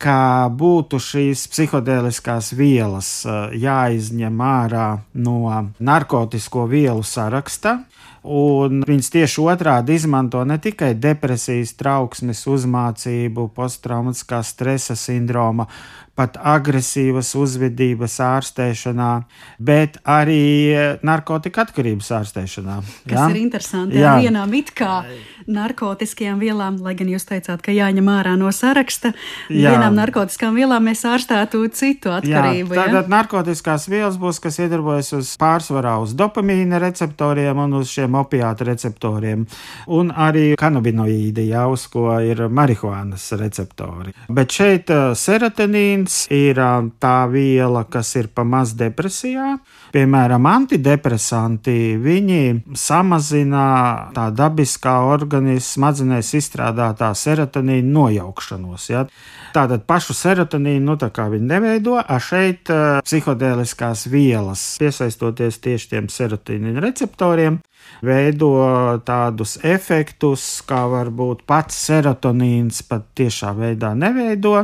[0.01, 3.11] ka būtu šīs psihodēliskās vielas
[3.53, 4.89] jāizņem ārā
[5.21, 5.43] no
[5.79, 7.81] narkotiku vielu saraksta.
[8.21, 15.65] Un viņas tieši otrādi izmanto ne tikai depresijas, trauksmes, uzmācību, posttraumatiskā stresa sindroma,
[16.21, 19.11] pat agresīvas uzvedības ārstēšanā,
[19.57, 22.81] bet arī narkotika atkarības ārstēšanā.
[23.07, 23.29] Kas ja?
[23.33, 25.01] ir interesanti, jā, vienām it kā
[25.51, 29.15] narkotiskajām vielām, lai gan jūs teicāt, ka jāņem ārā no saraksta,
[29.49, 29.73] jā.
[29.73, 32.77] vienām narkotiskām vielām mēs ārstētu citu atkarību.
[32.77, 33.13] Jā, tātad ja?
[33.17, 39.47] narkotiskās vielas būs, kas iedarbojas uz pārsvarā uz dopamīna receptoriem un uz šiem opiātu receptoriem,
[39.97, 44.15] un arī kanabinoīdi, jau uz ko ir marihuānas receptori.
[44.29, 46.59] Bet šeit uh, serotonīns Serotonīns ir
[47.01, 49.59] tā viela, kas ir pamaz depresijā.
[49.95, 58.89] Piemēram, antidepresanti viņi samazina tā dabiskā organisma smadzenēs izstrādātā serotonīna nojaukšanos.
[58.91, 59.05] Ja?
[59.55, 60.97] Tātad pašu serotonīnu nu,
[61.31, 67.61] viņi neveido, a šeit uh, psihodēliskās vielas, piesaistoties tieši tiem serotonīna receptoriem,
[68.07, 68.51] veido
[69.07, 74.57] tādus efektus, kā varbūt pats serotonīns pat tiešā veidā neveido.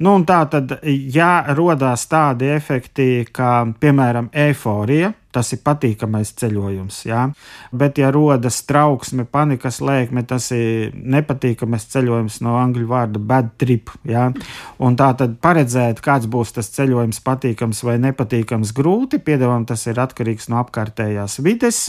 [0.00, 6.96] Nu, tā tad, ja rodās tādi efekti, kā piemēram eiforija, Tas ir patīkamais ceļojums.
[7.06, 7.28] Jā.
[7.70, 13.92] Bet, ja rodas trauksme, panikas lēkme, tas ir nepatīkamais ceļojums no angļu vārda bad trip.
[14.10, 14.26] Jā.
[14.82, 19.22] Un tā tad paredzēt, kāds būs tas ceļojums, patīkams vai nepatīkams, grūti.
[19.22, 21.84] Piedāvājam, tas ir atkarīgs no apkārtējās vides.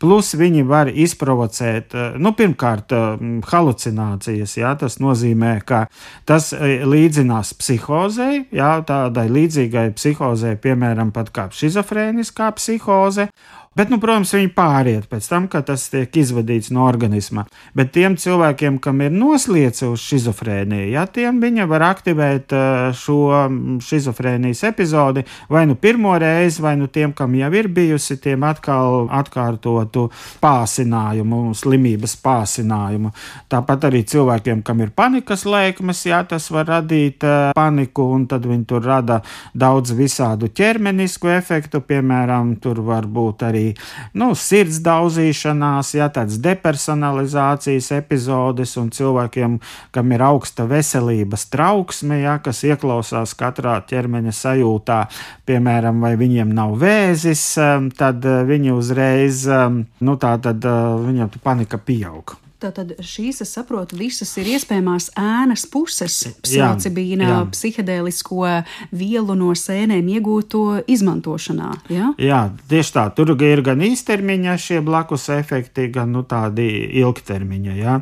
[0.00, 3.18] Plus viņi var izprovocēt, eh, nu, pirmkārt, eh,
[3.52, 4.56] halucinācijas.
[4.56, 5.88] Jā, tas nozīmē, ka
[6.24, 13.28] tas eh, līdzinās psihozei, jā, tādai līdzīgai psihozei, piemēram, pat kā schizofrēniskā psihoze.
[13.80, 17.46] Bet, nu, protams, viņi pāriet pēc tam, kad tas tiek izvadīts no organisma.
[17.72, 23.46] Bet tiem cilvēkiem, kam ir noslēdz uz schizofrēniju, ja tiem viņa var aktivēt uh, šo
[23.80, 29.08] schizofrēnijas epizodi vai nu pirmo reizi, vai nu tiem, kam jau ir bijusi, tiem atkal
[29.16, 30.10] atkārtotu
[30.44, 33.14] pāsinājumu, slimības pāsinājumu.
[33.48, 38.44] Tāpat arī cilvēkiem, kam ir panikas lēkmes, ja tas var radīt uh, paniku, un tad
[38.44, 39.22] viņi tur rada
[39.56, 46.38] daudz visādu ķermenisku efektu, piemēram, tur var būt arī arī nu, sirds daudzīšanās, ja tādas
[46.40, 49.60] depersonalizācijas epizodes un cilvēkiem,
[49.92, 55.00] kam ir augsta veselības trauksme, ja, kas ieklausās katrā ķermeņa sajūtā,
[55.46, 60.98] piemēram, vai viņiem nav vēzis, um, tad uh, viņi uzreiz, um, nu tā tad uh,
[61.00, 62.36] viņam panika pieaug.
[62.60, 66.18] Tātad šīs, es saprotu, visas ir iespējamās ēnas puses.
[66.44, 68.50] Psilocibīna, psihedēlisko
[68.92, 71.70] vielu no sēnēm iegūto izmantošanā.
[71.92, 72.10] Ja?
[72.20, 73.06] Jā, tieši tā.
[73.16, 76.68] Tur ir gan īstermiņa šie blakus efekti, gan nu, tādi
[77.00, 77.78] ilgtermiņa.
[77.80, 78.00] Ja?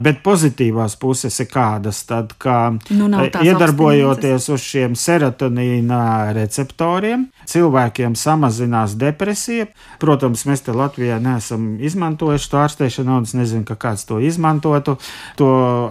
[0.00, 3.08] Bet pozitīvās puses ir kādas, tad, ka nu,
[3.44, 9.66] iedarbojoties uz šiem serotonīna receptoriem, cilvēkiem samazinās depresija.
[10.00, 14.96] Protams, mēs te Latvijā neesam izmantojuši to ārstēšanu, un es nezinu, ka kāds to izmantotu.
[15.36, 15.50] To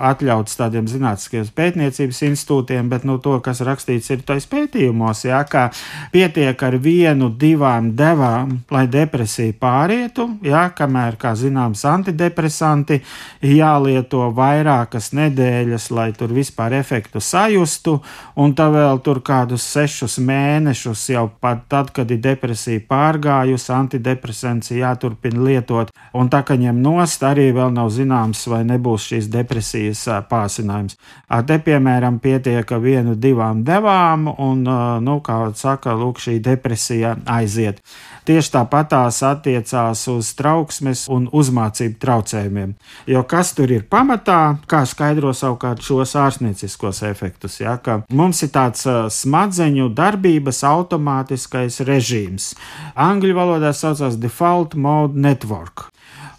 [0.10, 5.68] atļauts tādiem zinātniskiem pētniecības institūtiem, bet nu, to, kas rakstīts ir tais pētījumos, jā, ka
[6.16, 13.04] pietiek ar vienu, divām devām, lai depresija pārietu, jā, kamēr, kā zināms, antidepresanti
[13.46, 18.02] jāliek jālieto vairākas nedēļas, lai tur vispār efektu sajustu,
[18.36, 24.72] un tā vēl tur kādus sešus mēnešus jau pat tad, kad ir depresija pārgājusi, antidepresents
[24.72, 30.08] jāturpina lietot, un tā kā ņem nost, arī vēl nav zināms, vai nebūs šīs depresijas
[30.30, 30.98] pāsinājums.
[31.30, 34.64] Ar te, piemēram, pietiek vienu, divām devām, un,
[35.04, 37.82] nu, kā saka, lūk, šī depresija aiziet.
[38.30, 42.76] Tieši tāpat tās attiecās uz trauksmes un uzmācību traucējumiem.
[43.10, 47.58] Jo kas tur ir pamatā, kā skaidro savukārt šos ārstnieciskos efektus?
[47.64, 47.80] Ja,
[48.14, 48.86] mums ir tāds
[49.18, 52.52] smadzeņu darbības automātiskais režīms.
[52.94, 55.90] Angļu valodā saucās default mode network.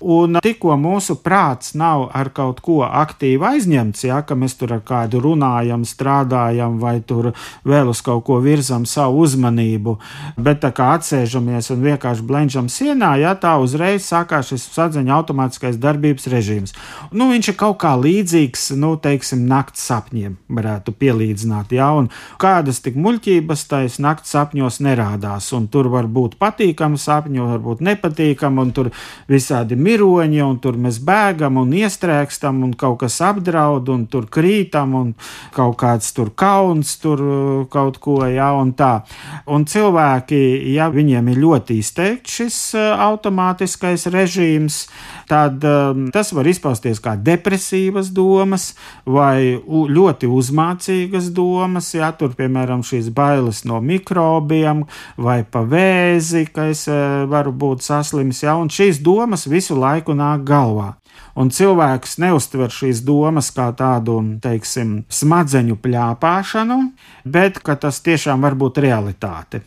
[0.00, 5.20] Un tikko mūsu prāts nav ar kaut ko aktīvi aizņemts, ja mēs tur ar kādu
[5.20, 7.34] runājam, strādājam vai tur
[7.68, 9.98] vēl uz kaut ko virzam savu uzmanību,
[10.40, 15.76] bet tā kā atsēžamies un vienkārši blenžam sienā, ja tā uzreiz sākās šis sadzeņa automātiskais
[15.76, 16.72] darbības režīms.
[17.12, 22.08] Nu, viņš ir kaut kā līdzīgs, nu, teiksim, nakts sapņiem, varētu pielīdzināt, ja, un
[22.40, 27.84] kādas tik muļķības tais nakts sapņos nerādās, un tur var būt patīkami sapņi, var būt
[27.84, 28.92] nepatīkami, un tur
[29.28, 34.94] visādi miroņi, un tur mēs bēgam un iestrēgstam, un kaut kas apdraud, un tur krītam,
[34.98, 35.12] un
[35.54, 39.02] kaut kāds tur kauns, tur uh, kaut ko, jā, un tā.
[39.50, 40.40] Un cilvēki,
[40.74, 44.84] ja viņiem ir ļoti izteikts šis uh, automātiskais režīms,
[45.30, 48.72] tad um, tas var izpausties kā depresīvas domas
[49.06, 54.84] vai ļoti uzmācīgas domas, ja tur, piemēram, šīs bailes no mikrobiem
[55.20, 60.44] vai pavēzi, ka es uh, varu būt saslims, ja, un šīs domas visu laiku nāk
[60.48, 60.94] galvā.
[61.40, 66.80] Un cilvēks neuztver šīs domas kā tādu, teiksim, smadzeņu plāpāšanu,
[67.24, 69.62] bet tas tiešām var būt realitāte.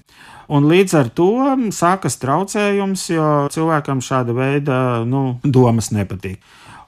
[0.53, 1.29] Un līdz ar to
[1.73, 6.41] sākas traucējums, jo cilvēkam šāda veida nu, domas nepatīk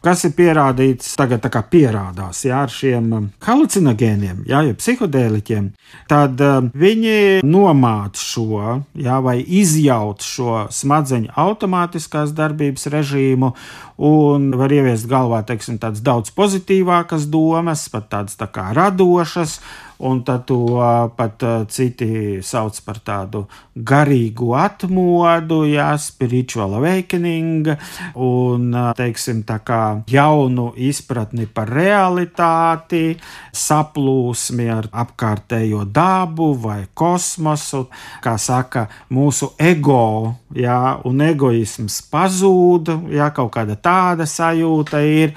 [0.05, 5.71] kas ir pierādīts, tagad tā kā pierādās jā, ar šiem um, halucinogēniem, jā, ja psihodēliķiem,
[6.11, 13.51] tad uh, viņi nomāca šo, jā, vai izjaut šo smadzeņu automātiskās darbības režīmu
[14.05, 19.59] un var ieviest galvā, teiksim, tādas daudz pozitīvākas domas, pat tādas tā kā radošas,
[19.99, 20.79] un tad to
[21.15, 27.67] pat citi sauc par tādu garīgu atmodu, jā, spiritual awakening,
[28.15, 33.17] un, teiksim, tā kā jaunu izpratni par realitāti,
[33.55, 37.86] saplūsmi ar apkārtējo dabu vai kosmosu,
[38.23, 45.36] kā saka, mūsu ego, jā, un egoisms pazūd, jā, kaut kāda tāda sajūta ir,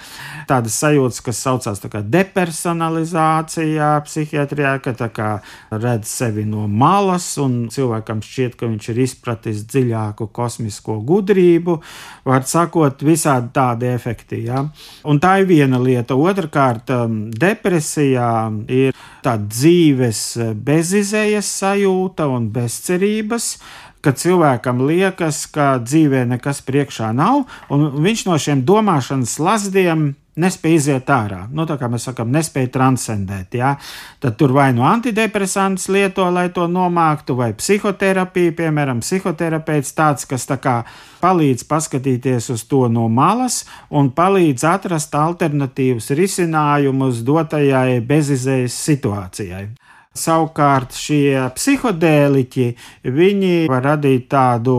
[0.49, 5.28] tādas sajūtas, kas saucās tā kā depersonalizācija, psihiatrijā, psihiatrijā, ka
[5.70, 11.78] redz sevi no malas, un cilvēkam šķiet, ka viņš ir izpratis dziļāku kosmisko gudrību.
[12.28, 14.44] Var sakot, visādi tādi efekti.
[14.48, 14.64] Ja?
[15.04, 16.16] Un tā ir viena lieta.
[16.18, 18.30] Otrakārt, um, depresijā
[18.68, 20.22] ir tāda dzīves
[20.54, 23.56] bezizējas sajūta un bezcerības
[24.04, 30.79] ka cilvēkam liekas, ka dzīvē nekas priekšā nav, un viņš no šiem domāšanas lazdiem nespēja
[30.81, 31.42] iziet ārā.
[31.53, 33.59] Nu, tā kā mēs sakām, nespēja transcendēt.
[33.59, 33.74] Ja?
[34.22, 40.46] Tad tur vai nu antidepresantus lieto, lai to nomāktu, vai psihoterapija, piemēram, psihoterapeits tāds, kas
[40.48, 40.77] tā kā
[41.22, 49.66] palīdz paskatīties uz to no malas un palīdz atrast alternatīvus risinājumus dotajai bezizējas situācijai.
[50.16, 52.64] Savukārt šie psihodēliķi,
[53.14, 54.75] viņi var radīt tādu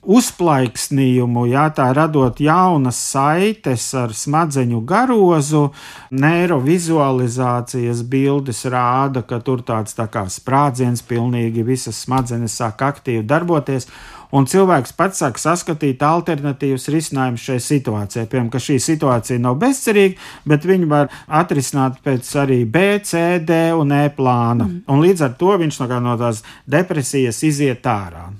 [0.00, 5.66] uzplaiksnījumu, jā, tā radot jaunas saites ar smadzeņu garozu,
[6.14, 13.90] neirovizualizācijas bildes rāda, ka tur tāds tā kā sprādziens pilnīgi visas smadzenes sāk aktīvi darboties
[14.36, 18.26] un cilvēks pats sāk saskatīt alternatīvas risinājumus šai situācijai.
[18.30, 23.62] Piemēram, ka šī situācija nav bezcerīga, bet viņi var atrisināt pēc arī B, C, D
[23.76, 24.68] un E plāna.
[24.68, 24.84] Mm.
[24.90, 28.30] Un līdz ar to viņš no, no tās depresijas iziet ārā.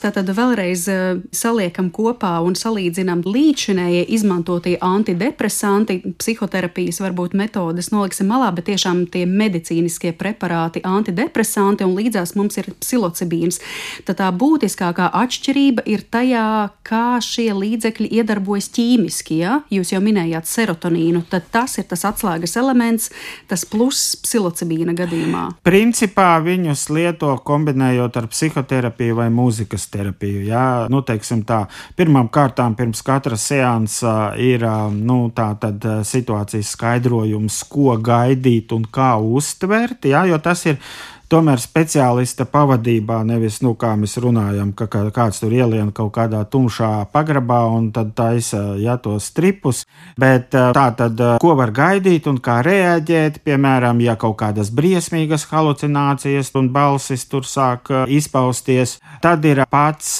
[0.00, 8.50] Tātad vēlreiz uh, saliekam kopā un salīdzinām līdzinējie izmantotie antidepresanti, psihoterapijas varbūt metodes noliksim malā,
[8.56, 13.60] bet tiešām tie medicīniskie preparāti, antidepresanti un līdzās mums ir psilocibīns.
[14.08, 19.38] Tad tā būtiskākā atšķirība atšķirība ir tajā, kā šie līdzekļi iedarbojas ķīmiski.
[19.40, 19.60] Ja?
[19.72, 23.08] Jūs jau minējāt serotonīnu, tad tas ir tas atslēgas elements,
[23.48, 25.46] tas pluss psilocibīna gadījumā.
[25.64, 30.44] Principā viņus lieto kombinējot ar psihoterapiju vai mūzikas terapiju.
[30.50, 30.64] Ja?
[30.92, 31.60] Nu, tā,
[31.96, 39.14] pirmām kārtām pirms katra seansa ir nu, tā, tad, situācijas skaidrojums, ko gaidīt un kā
[39.16, 40.26] uztvert, ja?
[40.28, 40.76] jo tas ir
[41.30, 47.06] tomēr speciālista pavadībā, nevis, nu, kā mēs runājam, ka kāds tur ielien kaut kādā tumšā
[47.14, 49.84] pagrabā un tad taisa, ja tos stripus,
[50.20, 56.50] bet tā tad, ko var gaidīt un kā reaģēt, piemēram, ja kaut kādas briesmīgas halucinācijas
[56.58, 60.18] un balsis tur sāk izpausties, tad ir pats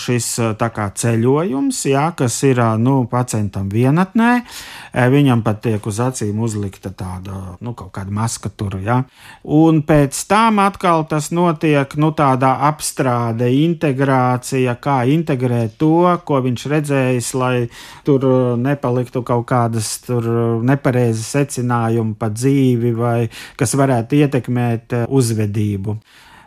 [0.00, 4.32] šis tā kā ceļojums, ja, kas ir, nu, pacientam vienatnē,
[5.12, 9.02] viņam pat tiek uz acīm uzlikta tāda, nu, kaut kāda maska tur, ja,
[9.44, 16.38] un pēc tam tām atkal tas notiek nu, tādā apstrāde, integrācija, kā integrēt to, ko
[16.44, 17.54] viņš redzējis, lai
[18.06, 20.28] tur uh, nepaliktu kaut kādas uh,
[20.62, 23.16] nepareizas secinājumi par dzīvi vai
[23.58, 25.96] kas varētu ietekmēt uh, uzvedību.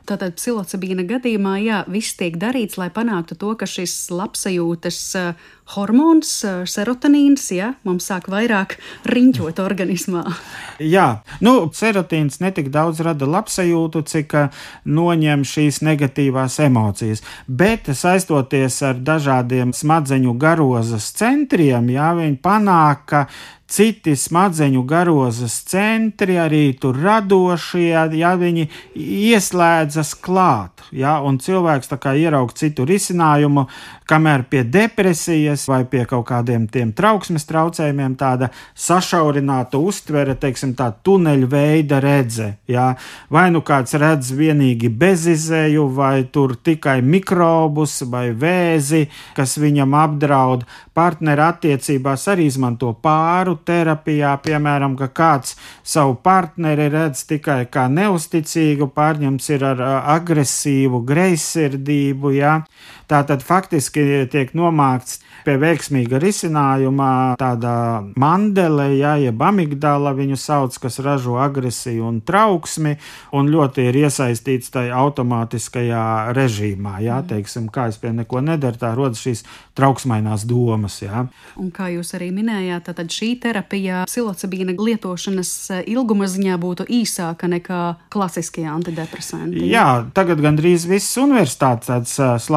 [0.10, 6.32] Tātad psilocibīna gadījumā, jā, viss tiek darīts, lai panāktu to, ka šis labsajūtas uh, hormons,
[6.48, 10.24] uh, serotonīns, jā, mums sāk vairāk riņķot organismā.
[10.96, 18.80] Jā, nu, serotīns netik daudz rada labsajūtu, cik uh, noņem šīs negatīvās emocijas, bet saistoties
[18.90, 23.26] ar dažādiem smadzeņu garozas centriem, jā, viņi panāk, ka
[23.70, 28.66] citi smadzeņu garozas centri, arī tur radošie, ja viņi
[28.98, 33.68] ieslēdzas klāt, ja, un cilvēks tā kā ieraug citu risinājumu,
[34.10, 40.90] kamēr pie depresijas vai pie kaut kādiem tiem trauksmes traucējumiem tāda sašaurināta uztvere, teiksim, tā
[41.06, 42.96] tuneļa veida redze, ja,
[43.30, 49.06] vai nu kāds redz vienīgi bezizēju, vai tur tikai mikrobus vai vēzi,
[49.38, 50.66] kas viņam apdraud,
[50.98, 58.92] partneru attiecībās arī izmanto pāru terapijā, piemēram, ka kāds savu partneri redz tikai kā neusticīgu,
[58.96, 59.84] pārņems ir ar
[60.18, 62.56] agresīvu greizsirdību, jā.
[62.60, 62.98] Ja?
[63.10, 67.72] Tā tad faktiski tiek nomākts pie veiksmīga risinājuma tāda
[68.20, 72.98] mandele, ja, jeb amigdala viņu sauc, kas ražo agresiju un trauksmi,
[73.34, 76.04] un ļoti ir iesaistīts tajā automātiskajā
[76.38, 77.30] režīmā, ja, mm.
[77.32, 79.42] teiksim, kā es pie neko nedaru, tā rodas šīs
[79.80, 81.00] trauksmainās domas.
[81.02, 81.26] Ja.
[81.58, 85.54] Un kā jūs arī minējāt, tad šī terapija psilocibīna lietošanas
[85.90, 87.82] ilguma ziņā būtu īsāka nekā
[88.14, 89.66] klasiskie antidepresanti.
[89.72, 92.50] Jā, tagad gandrīz visas universitātes tādas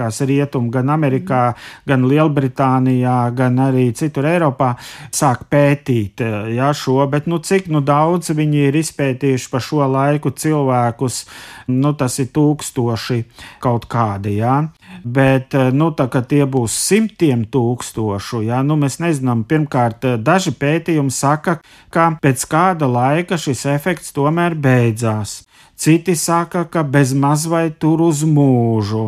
[0.00, 1.54] slavenākās rietumu, gan Amerikā,
[1.86, 4.76] gan Lielbritānijā, gan arī citur Eiropā
[5.12, 6.20] sāk pētīt
[6.54, 11.26] jā, šo, bet nu, cik nu, daudz viņi ir izpētījuši pa šo laiku cilvēkus,
[11.68, 13.24] nu, tas ir tūkstoši
[13.60, 14.38] kaut kādi.
[14.40, 14.70] Jā.
[15.04, 19.44] Bet nu, tā, tie būs simtiem tūkstošu, jā, nu, mēs nezinām.
[19.44, 25.42] Pirmkārt, daži pētījumi saka, ka pēc kāda laika šis efekts tomēr beidzās.
[25.80, 29.06] Citi saka, ka bez maz vai tur uz mūžu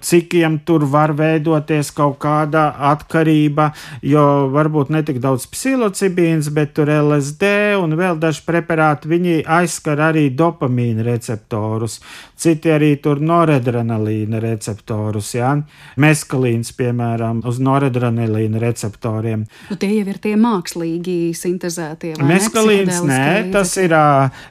[0.00, 3.70] cikiem tur var veidoties kaut kāda atkarība,
[4.02, 4.24] jo
[4.54, 10.28] varbūt ne tik daudz psilocibīns, bet tur LSD un vēl daži preparāti, viņi aizskar arī
[10.36, 11.98] dopamīna receptorus,
[12.40, 15.52] citi arī tur noradrenalīna receptorus, jā.
[16.00, 19.44] Meskalīns, piemēram, uz noradrenalīna receptoriem.
[19.70, 22.14] Nu, tie jau ir tie mākslīgi sintezētie.
[22.24, 23.94] Meskalīns, nē, tas ir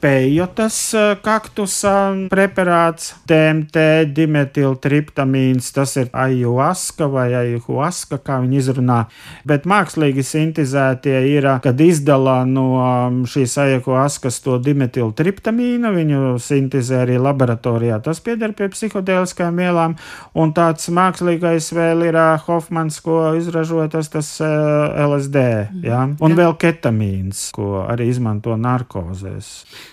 [0.02, 0.80] pejotas
[1.24, 1.96] kaktusa
[2.30, 9.06] preparāts, TMT, dimetiltriptamīns vitamīns, tas ir ajuaska vai ajuaska, kā viņi izrunā.
[9.44, 17.18] Bet mākslīgi sintēzētie ir, kad izdala no um, šīs ajuaskas to dimetiltriptamīnu, viņu sintēzē arī
[17.18, 18.00] laboratorijā.
[18.02, 19.96] Tas pieder pie psihodēliskajām vielām,
[20.34, 25.44] un tāds mākslīgais vēl ir uh, Hofmans, ko izražoja tas, uh, LSD,
[25.84, 26.06] ja?
[26.20, 29.50] un vēl ketamīns, ko arī izmanto narkozēs.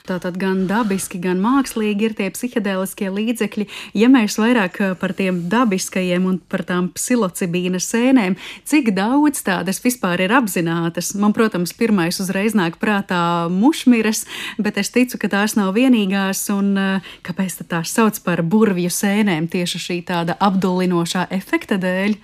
[0.08, 3.68] Tātad gan dabiski, gan mākslīgi ir tie psihedēliskie līdzekļi.
[3.98, 8.36] Ja mēs vairāk uh, par tiem tiem dabiskajiem un par tām psilocibīna sēnēm,
[8.66, 11.14] cik daudz tādas vispār ir apzinātas.
[11.16, 14.26] Man, protams, pirmais uzreiz nāk prātā mušmiras,
[14.58, 19.48] bet es ticu, ka tās nav vienīgās, un eh, kāpēc tās sauc par burvju sēnēm
[19.48, 22.18] tieši šī tāda apdullinošā efekta dēļ?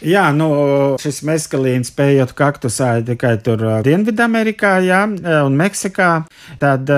[0.00, 0.48] Jā, nu,
[1.00, 5.02] šis meskalīns pējot kaktusā tikai tur Dienvidamerikā, jā,
[5.44, 6.08] un Meksikā.
[6.60, 6.88] Tad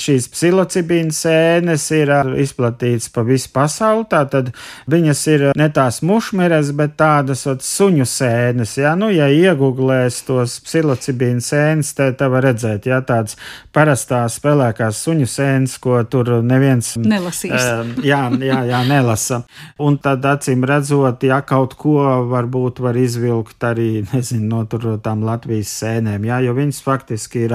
[0.00, 4.04] šīs psilocibīna sēnes ir izplatītas pa visu pasauli.
[4.12, 4.50] Tātad
[4.92, 8.76] viņas ir ne tās mušmeres, bet tādas ot, suņu sēnes.
[8.82, 13.38] Jā, nu, ja iegūglēs tos psilocibīna sēnes, tad te var redzēt, jā, tādas
[13.72, 17.56] parastās spēlēkās suņu sēnes, ko tur neviens nelasīs.
[18.10, 19.42] jā, jā, jā, nelasa.
[19.80, 21.96] Un tad acīm redzot, ja kaut ko
[22.28, 27.46] var varbūt var izvilkt arī nezinu, no tur, tām Latvijas sēnēm, jā, jo viņas faktiski
[27.46, 27.54] ir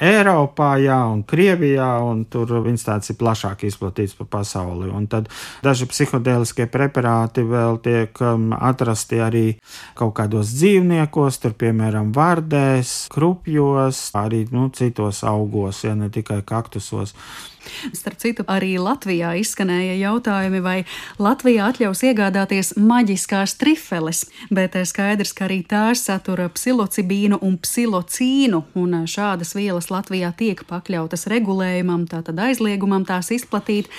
[0.00, 4.90] Eiropā jā, un Krievijā, un tur viņas tāds ir plašāk izplatīts pa pasauli.
[4.90, 5.28] Un tad
[5.62, 9.46] daži psihodēliskie preparāti vēl tiek um, atrasti arī
[9.94, 17.14] kaut kādos dzīvniekos, tur piemēram vardēs, krupjos, arī nu, citos augos, ja ne tikai kaktusos.
[17.96, 20.76] Starp citu, arī Latvijā izskanēja jautājumi, vai
[21.20, 28.96] Latvijā atļaus iegādāties maģiskās trifeles, bet skaidrs, ka arī tās satura psilocibīnu un psilocīnu, un
[29.10, 33.90] šādas vielas Latvijā tiek pakļautas regulējumam, tātad aizliegumam tās izplatīt,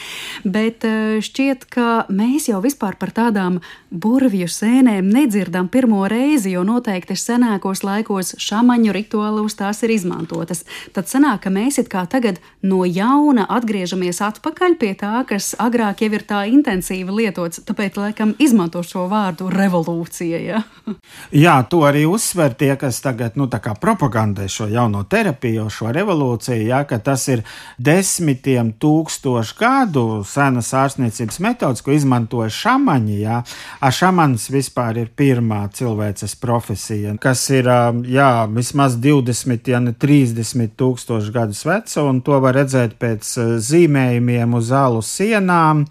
[0.44, 3.60] bet eh, šķiet, ka mēs jau vispār par tādām
[3.92, 10.64] burvju sēnēm nedzirdam pirmo reizi, jo noteikti senākos laikos šamaņu rituālos tās ir izmantotas.
[10.96, 16.02] Tad sanāk, ka mēs it kā tagad no jauna atgriežamies atpakaļ pie tā, kas agrāk
[16.02, 17.62] jau ir tā intensīvi lietots.
[17.68, 20.42] Tāpēc, laikam, izmanto šo vārdu revolūcija.
[20.42, 20.64] Ja?
[21.44, 23.48] Jā, to arī uzsver tie, kas tagad nu,
[23.82, 27.44] propagandē šo jauno terapiju, šo revolūciju, ja, ka tas ir
[27.78, 33.20] desmitiem tūkstošu gadu senas ārstniecības metodas, ko izmantoja šamaņi.
[33.22, 33.42] Ja.
[33.80, 37.70] A šamans vispār ir pirmā cilvēces profesija, kas ir
[38.10, 44.58] jā, vismaz 20, ja ne 30 tūkstoši gadus veca, un to var redzēt pēc zīmējumiem
[44.58, 45.86] uz alu sienām,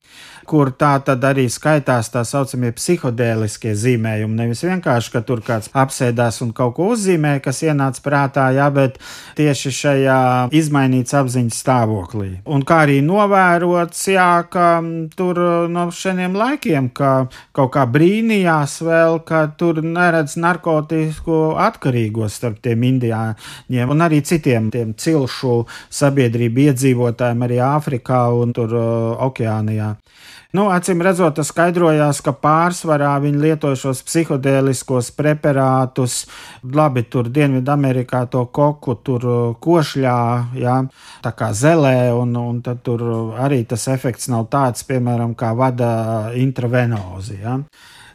[0.51, 4.39] kur tā tad arī skaitās tā saucamie psihodēliskie zīmējumi.
[4.41, 8.99] Nevis vienkārši, ka tur kāds apsēdās un kaut ko uzzīmē, kas ienāca prātā, jā, bet
[9.39, 10.19] tieši šajā
[10.57, 12.31] izmainīts apziņas stāvoklī.
[12.51, 14.67] Un kā arī novērots, jā, ka
[15.17, 15.39] tur
[15.71, 17.13] no šiem laikiem, ka
[17.57, 24.71] kaut kā brīnījās vēl, ka tur neredz narkotiku atkarīgos starp tiem indiāņiem un arī citiem
[24.75, 25.61] tiem cilšu
[26.01, 29.95] sabiedrību iedzīvotājiem arī Āfrikā un tur uh, Okeānijā.
[30.51, 36.25] Nu, acīm redzot, tas skaidrojās, ka pārsvarā viņi lietoja šos psihodēliskos preparātus,
[36.67, 40.17] labi, tur Dienvidamerikā to koku tur uh, košļā,
[40.59, 40.75] jā,
[41.23, 43.07] tā kā zelē, un, un tad tur
[43.39, 45.93] arī tas efekts nav tāds, piemēram, kā vada
[46.35, 47.39] intravenozi.
[47.45, 47.61] Jā.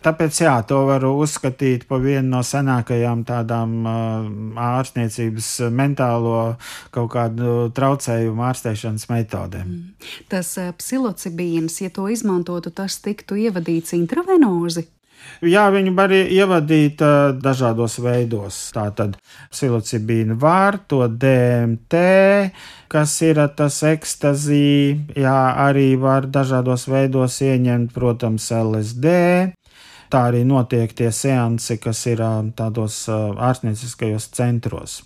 [0.06, 3.88] Tāpēc, jā, to var uzskatīt par vienu no senākajām tādām
[4.62, 6.42] ārstniecības mentālo
[6.94, 9.72] kaut kādu traucējumu ārstēšanas metodēm.
[9.72, 10.12] Mm.
[10.30, 14.86] Tas psilocibīns, ja to izmantotu, tas tiktu ievadīts intravenozi.
[15.44, 18.60] Jā, viņu var ievadīt uh, dažādos veidos.
[18.76, 19.18] Tātad
[19.52, 22.02] psilocibīnu var, to DMT,
[22.92, 29.16] kas ir tas ekstazī, jā, arī var dažādos veidos ieņemt, protams, LSD.
[30.14, 32.22] Tā arī notiek tie seansi, kas ir
[32.58, 35.02] tādos ārstnieciskajos centros.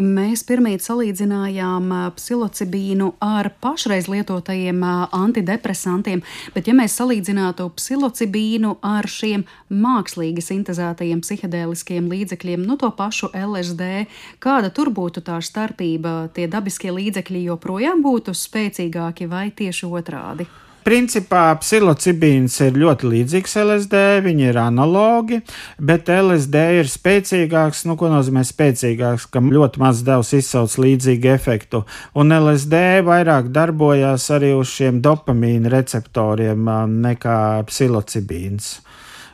[0.00, 4.80] Mēs pirmīt salīdzinājām psilocibīnu ar pašreiz lietotajiem
[5.14, 6.22] antidepresantiem,
[6.54, 14.08] bet ja mēs salīdzinātu psilocibīnu ar šiem mākslīgi sintēzētajiem psihedēliskiem līdzekļiem, nu to pašu LSD,
[14.42, 16.32] kāda tur būtu tā starpība?
[16.34, 20.48] Tie dabiskie līdzekļi joprojām būtu spēcīgāki vai tieši otrādi?
[20.80, 25.40] Principā psilocibīns ir ļoti līdzīgs LSD, viņi ir analogi,
[25.76, 27.84] bet LSD ir spēcīgāks.
[27.84, 29.28] Nu, ko nozīmē spēcīgāks?
[29.34, 31.82] Kam ļoti maz devs izsauc līdzīgu efektu.
[32.16, 36.72] Un LSD vairāk darbojās arī uz šiem dopamīna receptoriem
[37.04, 38.78] nekā psilocibīns.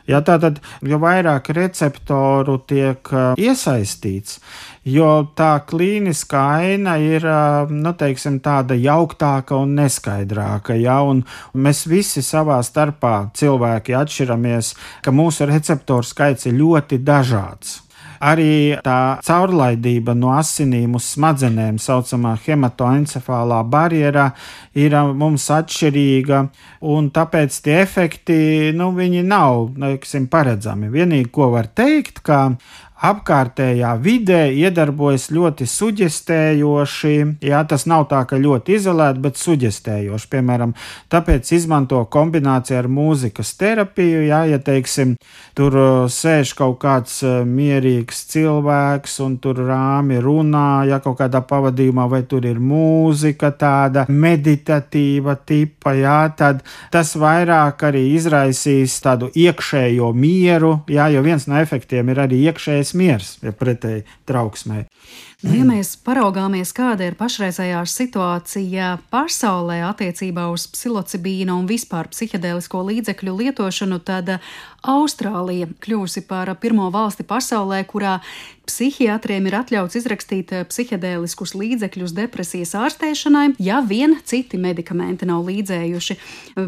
[0.07, 4.37] Ja, tātad, jo vairāk receptoru tiek iesaistīts,
[4.87, 7.27] jo tā klīniskā aina ir
[7.71, 10.77] nu, teiksim, tāda jauktāka un neskaidrāka.
[10.79, 14.71] Ja, un mēs visi savā starpā cilvēki atšķiramies,
[15.03, 17.81] ka mūsu receptoru skaits ir ļoti dažāds
[18.19, 24.29] arī tā caurlaidība no asinīm uz smadzenēm, saucamā hematoencefālā barjerā,
[24.77, 26.41] ir mums atšķirīga,
[26.93, 28.39] un tāpēc tie efekti,
[28.77, 30.91] nu, viņi nav, teiksim, paredzami.
[30.93, 32.41] Vienīgi, ko var teikt, ka
[32.97, 37.15] apkārtējā vidē iedarbojas ļoti suģestējoši.
[37.45, 40.29] Jā, tas nav tā, ka ļoti izolēti, bet suģestējoši.
[40.31, 40.73] Piemēram,
[41.13, 44.23] tāpēc izmanto kombināciju ar mūzikas terapiju.
[44.27, 45.15] Jā, ja teiksim,
[45.57, 51.43] tur uh, sēž kaut kāds uh, mierīgs cilvēks un tur rāmi runā, ja kaut kādā
[51.45, 59.29] pavadījumā, vai tur ir mūzika tāda meditatīva tipa, jā, tad tas vairāk arī izraisīs tādu
[59.37, 64.85] iekšējo mieru, jā, jo viens no efektiem ir arī iekšējais iekšējais miers, ja pretēji trauksmē.
[65.43, 72.81] Nu, ja mēs paraugāmies, kāda ir pašreizējā situācija pasaulē attiecībā uz psilocibīnu un vispār psihedēlisko
[72.89, 74.39] līdzekļu lietošanu, tad
[74.85, 78.19] Austrālija kļūsi par pirmo valsti pasaulē, kurā
[78.67, 86.17] psihiatriem ir atļauts izrakstīt psihedēliskus līdzekļus depresijas ārstēšanai, ja vien citi medikamenti nav līdzējuši.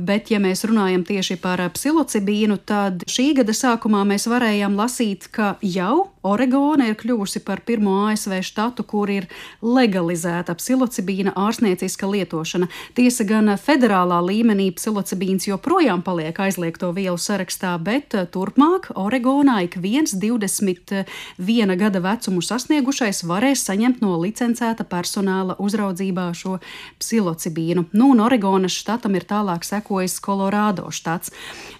[0.07, 5.57] Bet, ja mēs runājam tieši par psilocibīnu, tad šī gada sākumā mēs varējām lasīt, ka
[5.61, 9.29] jau Oregona ir kļuvusi par pirmo ASV štatu, kur ir
[9.63, 12.67] legalizēta psilocibīna ārstnieciska lietošana.
[12.97, 19.75] Tiesa gan federālā līmenī psilocibīns joprojām paliek aizliegto vielu sarakstā, bet eh, turpmāk Oregonā ik
[19.81, 26.57] viens 21 gada vecumu sasniegušais varēs saņemt no licencēta personāla uzraudzībā šo
[27.01, 27.85] psilocibīnu.
[27.91, 31.33] Nu, un Oregonas štatam ir tālāk sekojis Kolorādo štats.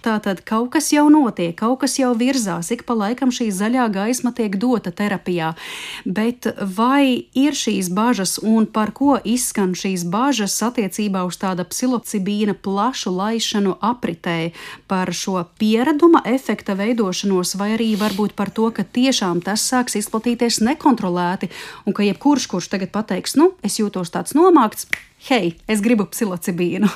[0.04, 4.32] Tātad kaut kas jau notiek, kaut kas jau virzās, ik pa laikam šī zaļā gaisma
[4.36, 5.54] tiek dota terapijā.
[6.04, 12.54] Bet vai ir šīs bažas un par ko izskan šīs bažas attiecībā uz tāda psilocibīna
[12.54, 14.52] plašu laišanu apritē,
[14.90, 15.44] par šo
[16.10, 21.50] piereduma efekta veidošanos, vai arī varbūt par to, ka tiešām tas sāks izplatīties nekontrolēti
[21.86, 24.88] un ka jebkurš, kurš tagad pateiks, nu, es jūtos tāds nomākts,
[25.28, 26.88] hei, es gribu psilocibīnu.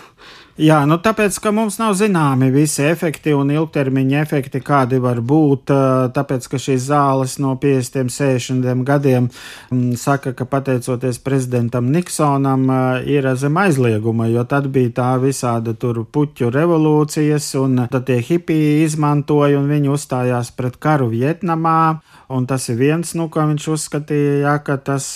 [0.54, 5.72] Jā, nu tāpēc, ka mums nav zināmi visi efekti un ilgtermiņa efekti, kādi var būt,
[6.14, 12.70] tāpēc, ka šīs zāles no 50, 60 gadiem mm, saka, ka pateicoties prezidentam Niksonam
[13.02, 18.84] ir zem aizlieguma, jo tad bija tā visāda tur puķu revolūcijas un tad tie hipiji
[18.84, 21.98] izmantoja un viņi uzstājās pret karu Vietnamā.
[22.32, 25.06] Un tas ir viens, nu, ko viņš uzskatīja, jā, ka tas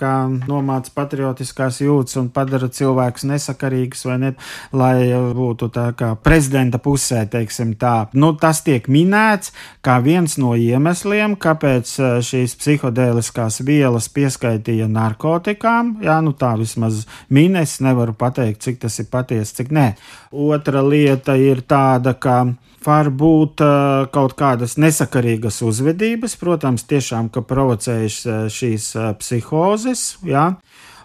[0.00, 0.12] kā,
[0.48, 4.30] nomāca patriotiskās jūtas un padara cilvēkus nesakarīgus, vai ne,
[4.72, 8.08] lai būtu tā kā prezidenta pusē, teiksim tā.
[8.16, 9.52] Nu, tas tiek minēts
[9.84, 11.92] kā viens no iemesliem, kāpēc
[12.24, 15.98] šīs psihodēliskās vielas pieskaitīja narkotikām.
[16.04, 19.90] Jā, nu tā vismaz minēs, nevaru pateikt, cik tas ir patiesi, cik nē.
[20.32, 22.40] Otra lieta ir tāda, ka
[22.84, 30.50] var būt uh, kaut kādas nesakarīgas uzvedības, protams, tiešām, ka provocējušas šīs psihozes, jā.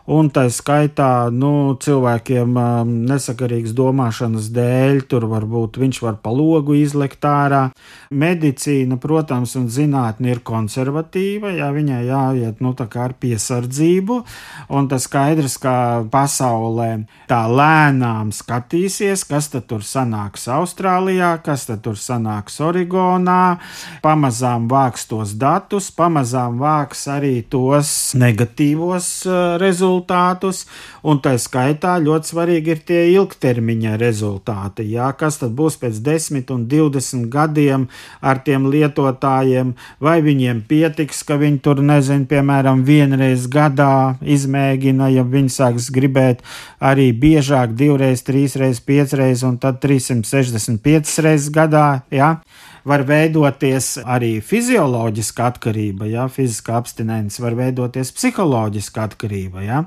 [0.10, 2.58] Un tā skaitā nu, cilvēkiem
[3.08, 7.64] nesakarīgas domāšanas dēļ, tur varbūt viņš var pa logu izlikt ārā.
[8.12, 14.20] Medicīna, protams, un zinātne ir konservatīva, jā, viņai jāiet nu, ar piesardzību,
[14.76, 15.76] un tas skaidrs, ka
[16.12, 16.90] pasaulē
[17.30, 23.58] tā lēnām skatīsies, kas tad tur sanāks Austrālijā, kas tad tur sanāks Oregonā,
[24.04, 29.10] pamazām vāks tos datus, pamazām vāks arī tos negatīvos
[29.64, 30.66] rezultātus rezultātus,
[31.04, 34.86] un tā skaitā ļoti svarīgi ir tie ilgtermiņa rezultāti.
[34.94, 37.88] Jā, kas tad būs pēc 10 un 20 gadiem
[38.22, 45.24] ar tiem lietotājiem, vai viņiem pietiks, ka viņi tur, nezinu, piemēram, vienreiz gadā izmēģina, ja
[45.24, 46.42] viņi sāks gribēt
[46.80, 52.04] arī biežāk, divreiz, trīsreiz, piecreiz un tad 365 reizes gadā.
[52.12, 52.40] Jā
[52.88, 59.64] var veidoties arī fizioloģiska atkarība, ja fiziskā abstinence var veidoties psiholoģiska atkarība.
[59.64, 59.84] Ja?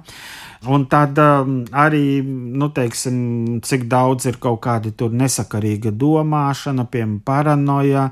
[0.65, 8.11] Un tad um, arī, nu, teiksim, cik daudz ir kaut kāda nesakarīga domāšana, piemēram, paranoja,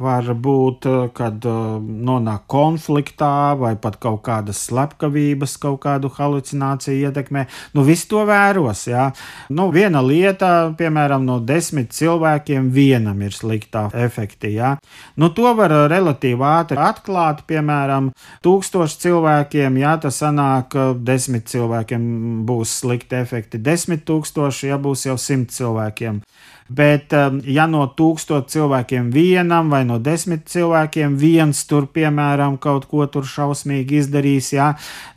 [0.00, 7.08] var būt, uh, kad uh, nonāk konfliktā vai pat kaut kādas slepkavības, kaut kādu halucināciju
[7.08, 7.44] ietekmē.
[7.76, 9.12] Nu, viss to vēros, jā.
[9.54, 14.74] Nu, viena lieta, piemēram, no desmit cilvēkiem vienam ir sliktā efekti, jā.
[15.14, 18.10] Nu, to var uh, relatīvi ātri atklāt, piemēram,
[18.42, 20.74] tūkstoši cilvēkiem, jā, tas sanāk
[21.06, 26.22] desmit cilvēkiem cilvēkiem būs slikti efekti, desmit tūkstoši, ja būs jau simt cilvēkiem
[26.68, 32.86] Bet, um, ja no tūkstošiem cilvēkiem vienam vai no desmit cilvēkiem viens tur, piemēram, kaut
[32.88, 34.70] ko tur šausmīgi izdarīs, jā,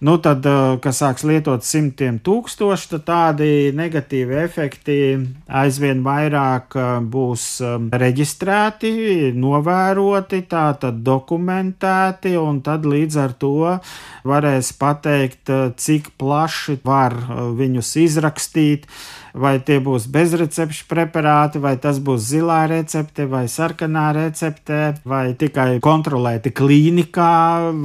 [0.03, 4.97] nu tad, uh, kas sāks lietot simtiem tūkstoši, tad tādi negatīvi efekti
[5.47, 13.77] aizvien vairāk uh, būs um, reģistrēti, novēroti, tātad dokumentēti, un tad līdz ar to
[14.27, 17.15] varēs pateikt, uh, cik plaši var
[17.55, 18.91] viņus izrakstīt
[19.33, 25.79] vai tie būs bezrecepšu preparāti, vai tas būs zilā recepte, vai sarkanā recepte, vai tikai
[25.83, 27.33] kontrolēti klīnikā,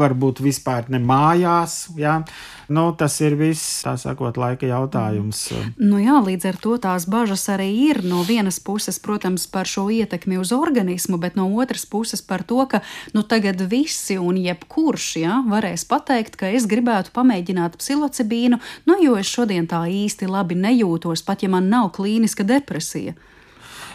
[0.01, 1.87] varbūt vispār ne mājās.
[1.99, 2.21] Ja?
[2.69, 5.41] Nu, tas ir viss, tā sakot, laika jautājums.
[5.81, 9.89] Nu jā, līdz ar to tās bažas arī ir no vienas puses, protams, par šo
[9.91, 12.83] ietekmi uz organismu, bet no otras puses par to, ka
[13.17, 19.19] nu, tagad visi un jebkurš ja, varēs pateikt, ka es gribētu pamēģināt psilocibīnu, nu, jo
[19.19, 23.17] es šodien tā īsti labi nejūtos, pat ja man nav klīniska depresija.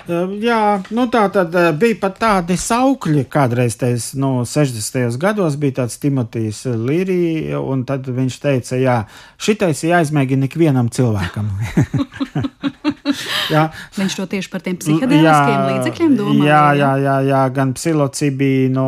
[0.08, 0.60] Jā,
[0.96, 5.18] nu tā tad eh, bija pat tādi saukļi, kādreiz tais, no nu, 60.
[5.20, 8.98] gados bija tāds Timotejs Līrija, un tad viņš teica, jā,
[9.42, 11.52] šitais jāizmēģina ikvienam cilvēkam.
[13.54, 13.64] jā.
[13.98, 16.48] Viņš to tieši par tiem psihedēliskiem līdzekļiem domā.
[16.48, 18.86] Jā, jā, jā, jā, gan psilocibīnu,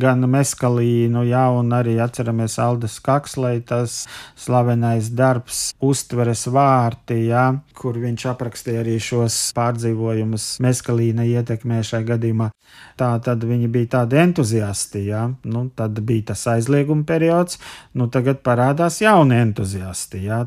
[0.00, 4.04] gan meskalīnu, jā, un arī atceramies Aldas Kakslei, tas
[4.40, 7.46] slavenais darbs uztveres vārti, jā,
[7.76, 12.50] kur viņš aprakstīja arī šos pārdzīvojumus meskalīna ietekmē šai gadījumā.
[13.00, 17.58] Tā tad viņi bija tādi entuziasti, jā, nu, tad bija tas aizlieguma periods,
[17.98, 20.44] nu tagad parādās jauni entuziasti, jā.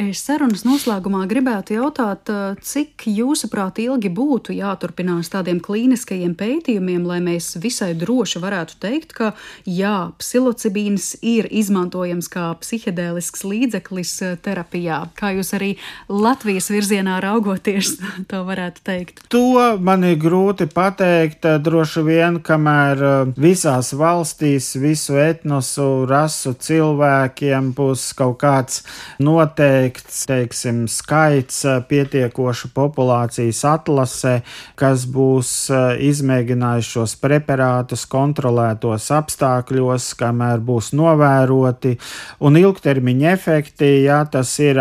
[0.00, 2.30] Es sarunas noslēgumā gribētu jautāt,
[2.64, 9.28] cik jūsuprāt ilgi būtu jāturpinās tādiem klīniskajiem pētījumiem, lai mēs visai droši varētu teikt, ka
[9.68, 15.02] jā, psilocibīns ir izmantojams kā psihedēlisks līdzeklis terapijā.
[15.20, 15.74] Kā jūs arī
[16.08, 17.98] Latvijas virzienā raugoties,
[18.32, 19.20] to varētu teikt?
[19.36, 23.04] To man ir grūti pateikt, droši vien, kamēr
[23.36, 28.80] visās valstīs, visu etnosu, rasu cilvēkiem būs kaut kāds
[29.20, 34.42] noteikts noteikts, teiksim, skaits pietiekošu populācijas atlasē,
[34.76, 41.98] kas būs izmēģinājuši šos preparātus kontrolētos apstākļos, kamēr būs novēroti,
[42.40, 44.78] un ilgtermiņa efekti, ja tas ir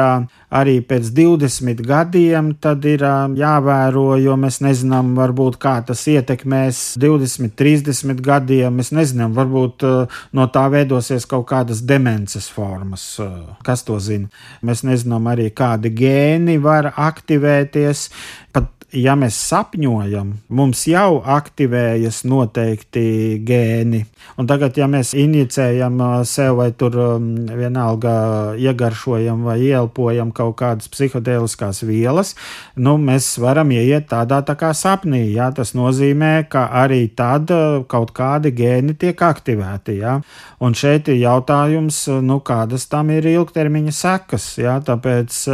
[0.49, 3.03] arī pēc 20 gadiem, tad ir
[3.37, 8.73] jāvēro, jo mēs nezinām, varbūt kā tas ietekmēs 20, 30 gadiem.
[8.79, 9.85] Mēs nezinām, varbūt
[10.33, 13.19] no tā veidosies kaut kādas demences formas.
[13.65, 14.29] Kas to zina?
[14.65, 14.98] Mēs nezinām
[15.29, 18.09] arī, kādi gēni var aktivēties.
[18.51, 24.01] Pat ja mēs sapņojam, mums jau aktivējas noteikti gēni.
[24.41, 28.13] Un tagad, ja mēs injicējam sev vai tur vienalga
[28.59, 32.33] iegaršojam vai ielpojam kaut kādas psihodēliskās vielas,
[32.75, 35.27] nu, mēs varam ieiet tādā tā kā sapnī.
[35.35, 37.53] Jā, tas nozīmē, ka arī tad
[37.91, 39.99] kaut kādi gēni tiek aktivēti.
[40.01, 40.17] Jā.
[40.59, 44.49] Un šeit ir jautājums, nu, kādas tam ir ilgtermiņa sekas.
[44.59, 45.45] Jā, tāpēc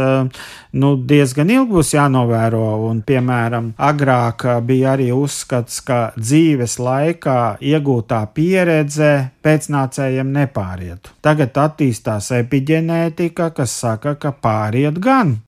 [0.76, 7.58] nu, diezgan ilgi būs jānovēro un piemēram piemēram, agrāk bija arī uzskats, ka dzīves laikā
[7.60, 11.10] iegūtā pieredze pēcnācējiem nepārietu.
[11.22, 15.40] Tagad attīstās epigenētika, kas saka, ka pāriet gan.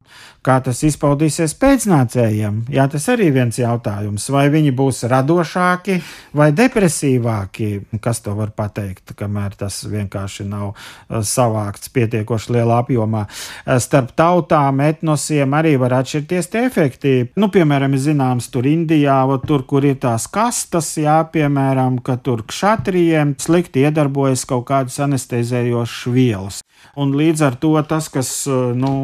[0.47, 2.61] Kā tas izpaudīsies pēcnācējiem?
[2.71, 4.29] Jā, tas arī viens jautājums.
[4.31, 5.97] Vai viņi būs radošāki
[6.39, 7.99] vai depresīvāki?
[8.05, 13.25] Kas to var pateikt, kamēr tas vienkārši nav uh, savākts pietiekoši lielā apjomā?
[13.27, 17.17] Uh, starp tautām, etnosiem arī var atšķirties tie efekti.
[17.35, 23.35] Nu, piemēram, zināms, tur Indijā, tur, kur ir tās kastas, jā, piemēram, ka tur kšatrijiem
[23.43, 26.63] slikti iedarbojas kaut kādas anestezējošas vielas.
[26.99, 28.95] Un līdz ar to tas, kas uh, nu,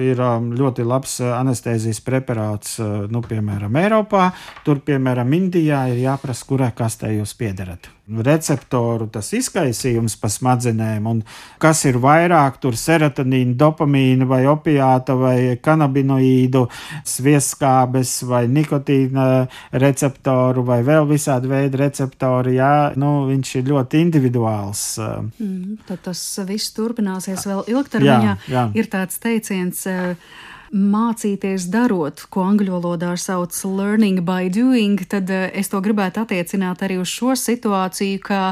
[0.00, 4.30] ir um, ļoti labs uh, anestezijas preparāts, uh, nu, piemēram, Eiropā,
[4.66, 11.22] tur, piemēram, Indijā, ir jāprasa, kurai kastē jūs piederat receptoru tas izkaisījums pa smadzenēm, un
[11.62, 16.66] kas ir vairāk tur serotonīna, dopamīna vai opiāta vai kanabinoīdu,
[17.06, 19.26] svieskābes vai nikotīna
[19.82, 24.86] receptoru vai vēl visādi veidi receptori, jā, nu, viņš ir ļoti individuāls.
[25.02, 28.36] Mm, tad tas viss turpināsies vēl ilgtermiņā.
[28.46, 28.66] Jā, jā.
[28.78, 29.82] Ir tāds teiciens,
[30.76, 36.82] mācīties darot, ko angļu valodā sauc learning by doing, tad eh, es to gribētu attiecināt
[36.84, 38.42] arī uz šo situāciju, kā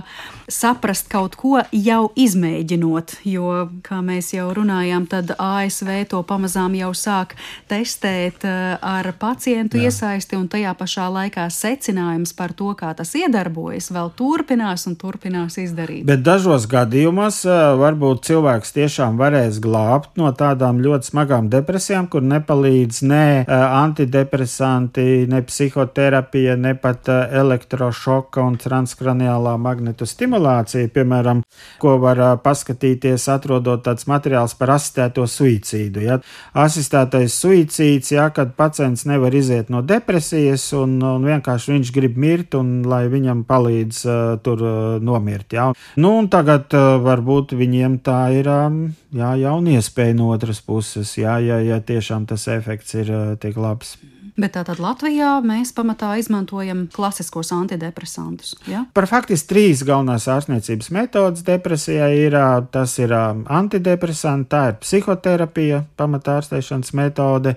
[0.48, 3.18] saprast kaut ko jau izmēģinot.
[3.28, 7.36] Jo, kā mēs jau runājām, tad ASV to pamazām jau sāk
[7.70, 9.90] testēt eh, ar pacientu Jā.
[9.90, 15.58] iesaisti, un tajā pašā laikā secinājums par to, kā tas iedarbojas, vēl turpinās un turpinās
[15.60, 16.06] izdarīt.
[16.08, 22.22] Bet dažos gadījumos eh, varbūt cilvēks tiešām varēs glābt no tādām ļoti smagām depresijām kur
[22.22, 31.42] nepalīdz ne antidepresanti, ne psihoterapija, ne pat elektrošoka un transkraniālā magnetu stimulācija, piemēram,
[31.82, 36.04] ko var paskatīties, atrodot tāds materiāls par asistēto suicīdu.
[36.04, 36.20] Ja?
[36.64, 42.54] Asistētais suicīds, ja, kad pacients nevar iziet no depresijas un, un vienkārši viņš grib mirt
[42.58, 45.56] un lai viņam palīdz uh, tur uh, nomirt.
[45.56, 45.70] Ja?
[45.98, 48.84] Nu, un tagad uh, varbūt viņiem tā ir um,
[49.14, 53.12] jā, jauna iespēja no otras puses, jā, ja, ja tiešām tas efekts ir
[53.42, 53.96] tik labs.
[54.34, 58.56] Bet tātad Latvijā mēs pamatā izmantojam klasiskos antidepresantus.
[58.66, 58.80] Ja?
[58.90, 62.34] Par faktiski trīs galvenās ārstniecības metodas depresijai ir
[62.74, 67.52] tas ir antidepresanti, tā ir psihoterapija, pamatā ārstēšanas metode,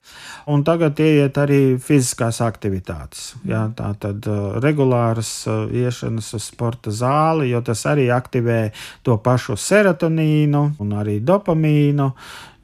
[0.46, 3.32] un tagad ieiet arī fiziskās aktivitātes.
[3.50, 3.64] Ja?
[3.74, 4.30] Tā tad
[4.62, 8.60] regulāras iešanas uz sporta zāli, jo tas arī aktivē
[9.02, 12.12] to pašu serotonīnu un arī dopamīnu.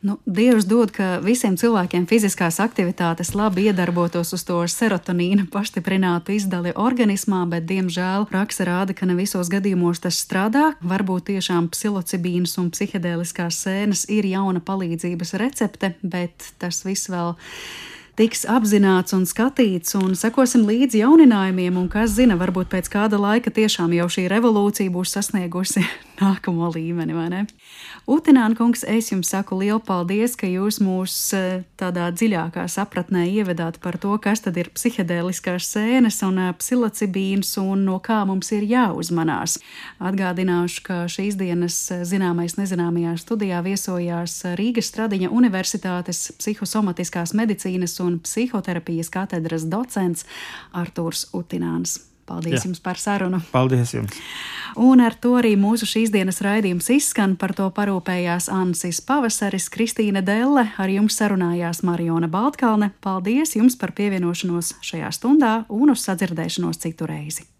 [0.03, 6.73] Nu, Dievs dod, ka visiem cilvēkiem fiziskās aktivitātes labi iedarbotos uz to serotonīna pastiprinātu izdali
[6.75, 10.73] organismā, bet, diemžēl, praksa rāda, ka ne visos gadījumos tas strādā.
[10.83, 17.37] Varbūt tiešām psilocibīnas un psihedēliskās sēnes ir jauna palīdzības recepte, bet tas viss vēl
[18.19, 23.55] tiks apzināts un skatīts, un sekosim līdzi jauninājumiem, un kas zina, varbūt pēc kāda laika
[23.55, 25.87] tiešām jau šī revolūcija būs sasniegusi
[26.21, 27.45] nākamo līmeni, vai ne?
[28.03, 33.79] Utināna kungs, es jums saku lielu paldies, ka jūs mūs e, tādā dziļākā sapratnē ievedāt
[33.79, 38.67] par to, kas tad ir psihedēliskās sēnes un e, psilocibīns un no kā mums ir
[38.67, 39.55] jāuzmanās.
[40.03, 48.19] Atgādināšu, ka šīs dienas e, zināmais nezināmajā studijā viesojās Rīgas Stradiņa Universitātes psihosomatiskās medicīnas un
[48.19, 50.27] psihoterapijas katedras docents
[50.75, 52.01] Artūrs Utināns.
[52.25, 52.67] Paldies Jā.
[52.69, 53.41] jums par sarunu.
[53.51, 54.17] Paldies jums.
[54.79, 57.35] Un ar to arī mūsu šīs dienas raidījums izskan.
[57.37, 62.93] Par to parūpējās Ansis Pavasaris, Kristīne Delle, ar jums sarunājās Mariona Baltkalne.
[63.03, 67.52] Paldies jums par pievienošanos šajā stundā un uz sadzirdēšanos citu reizi.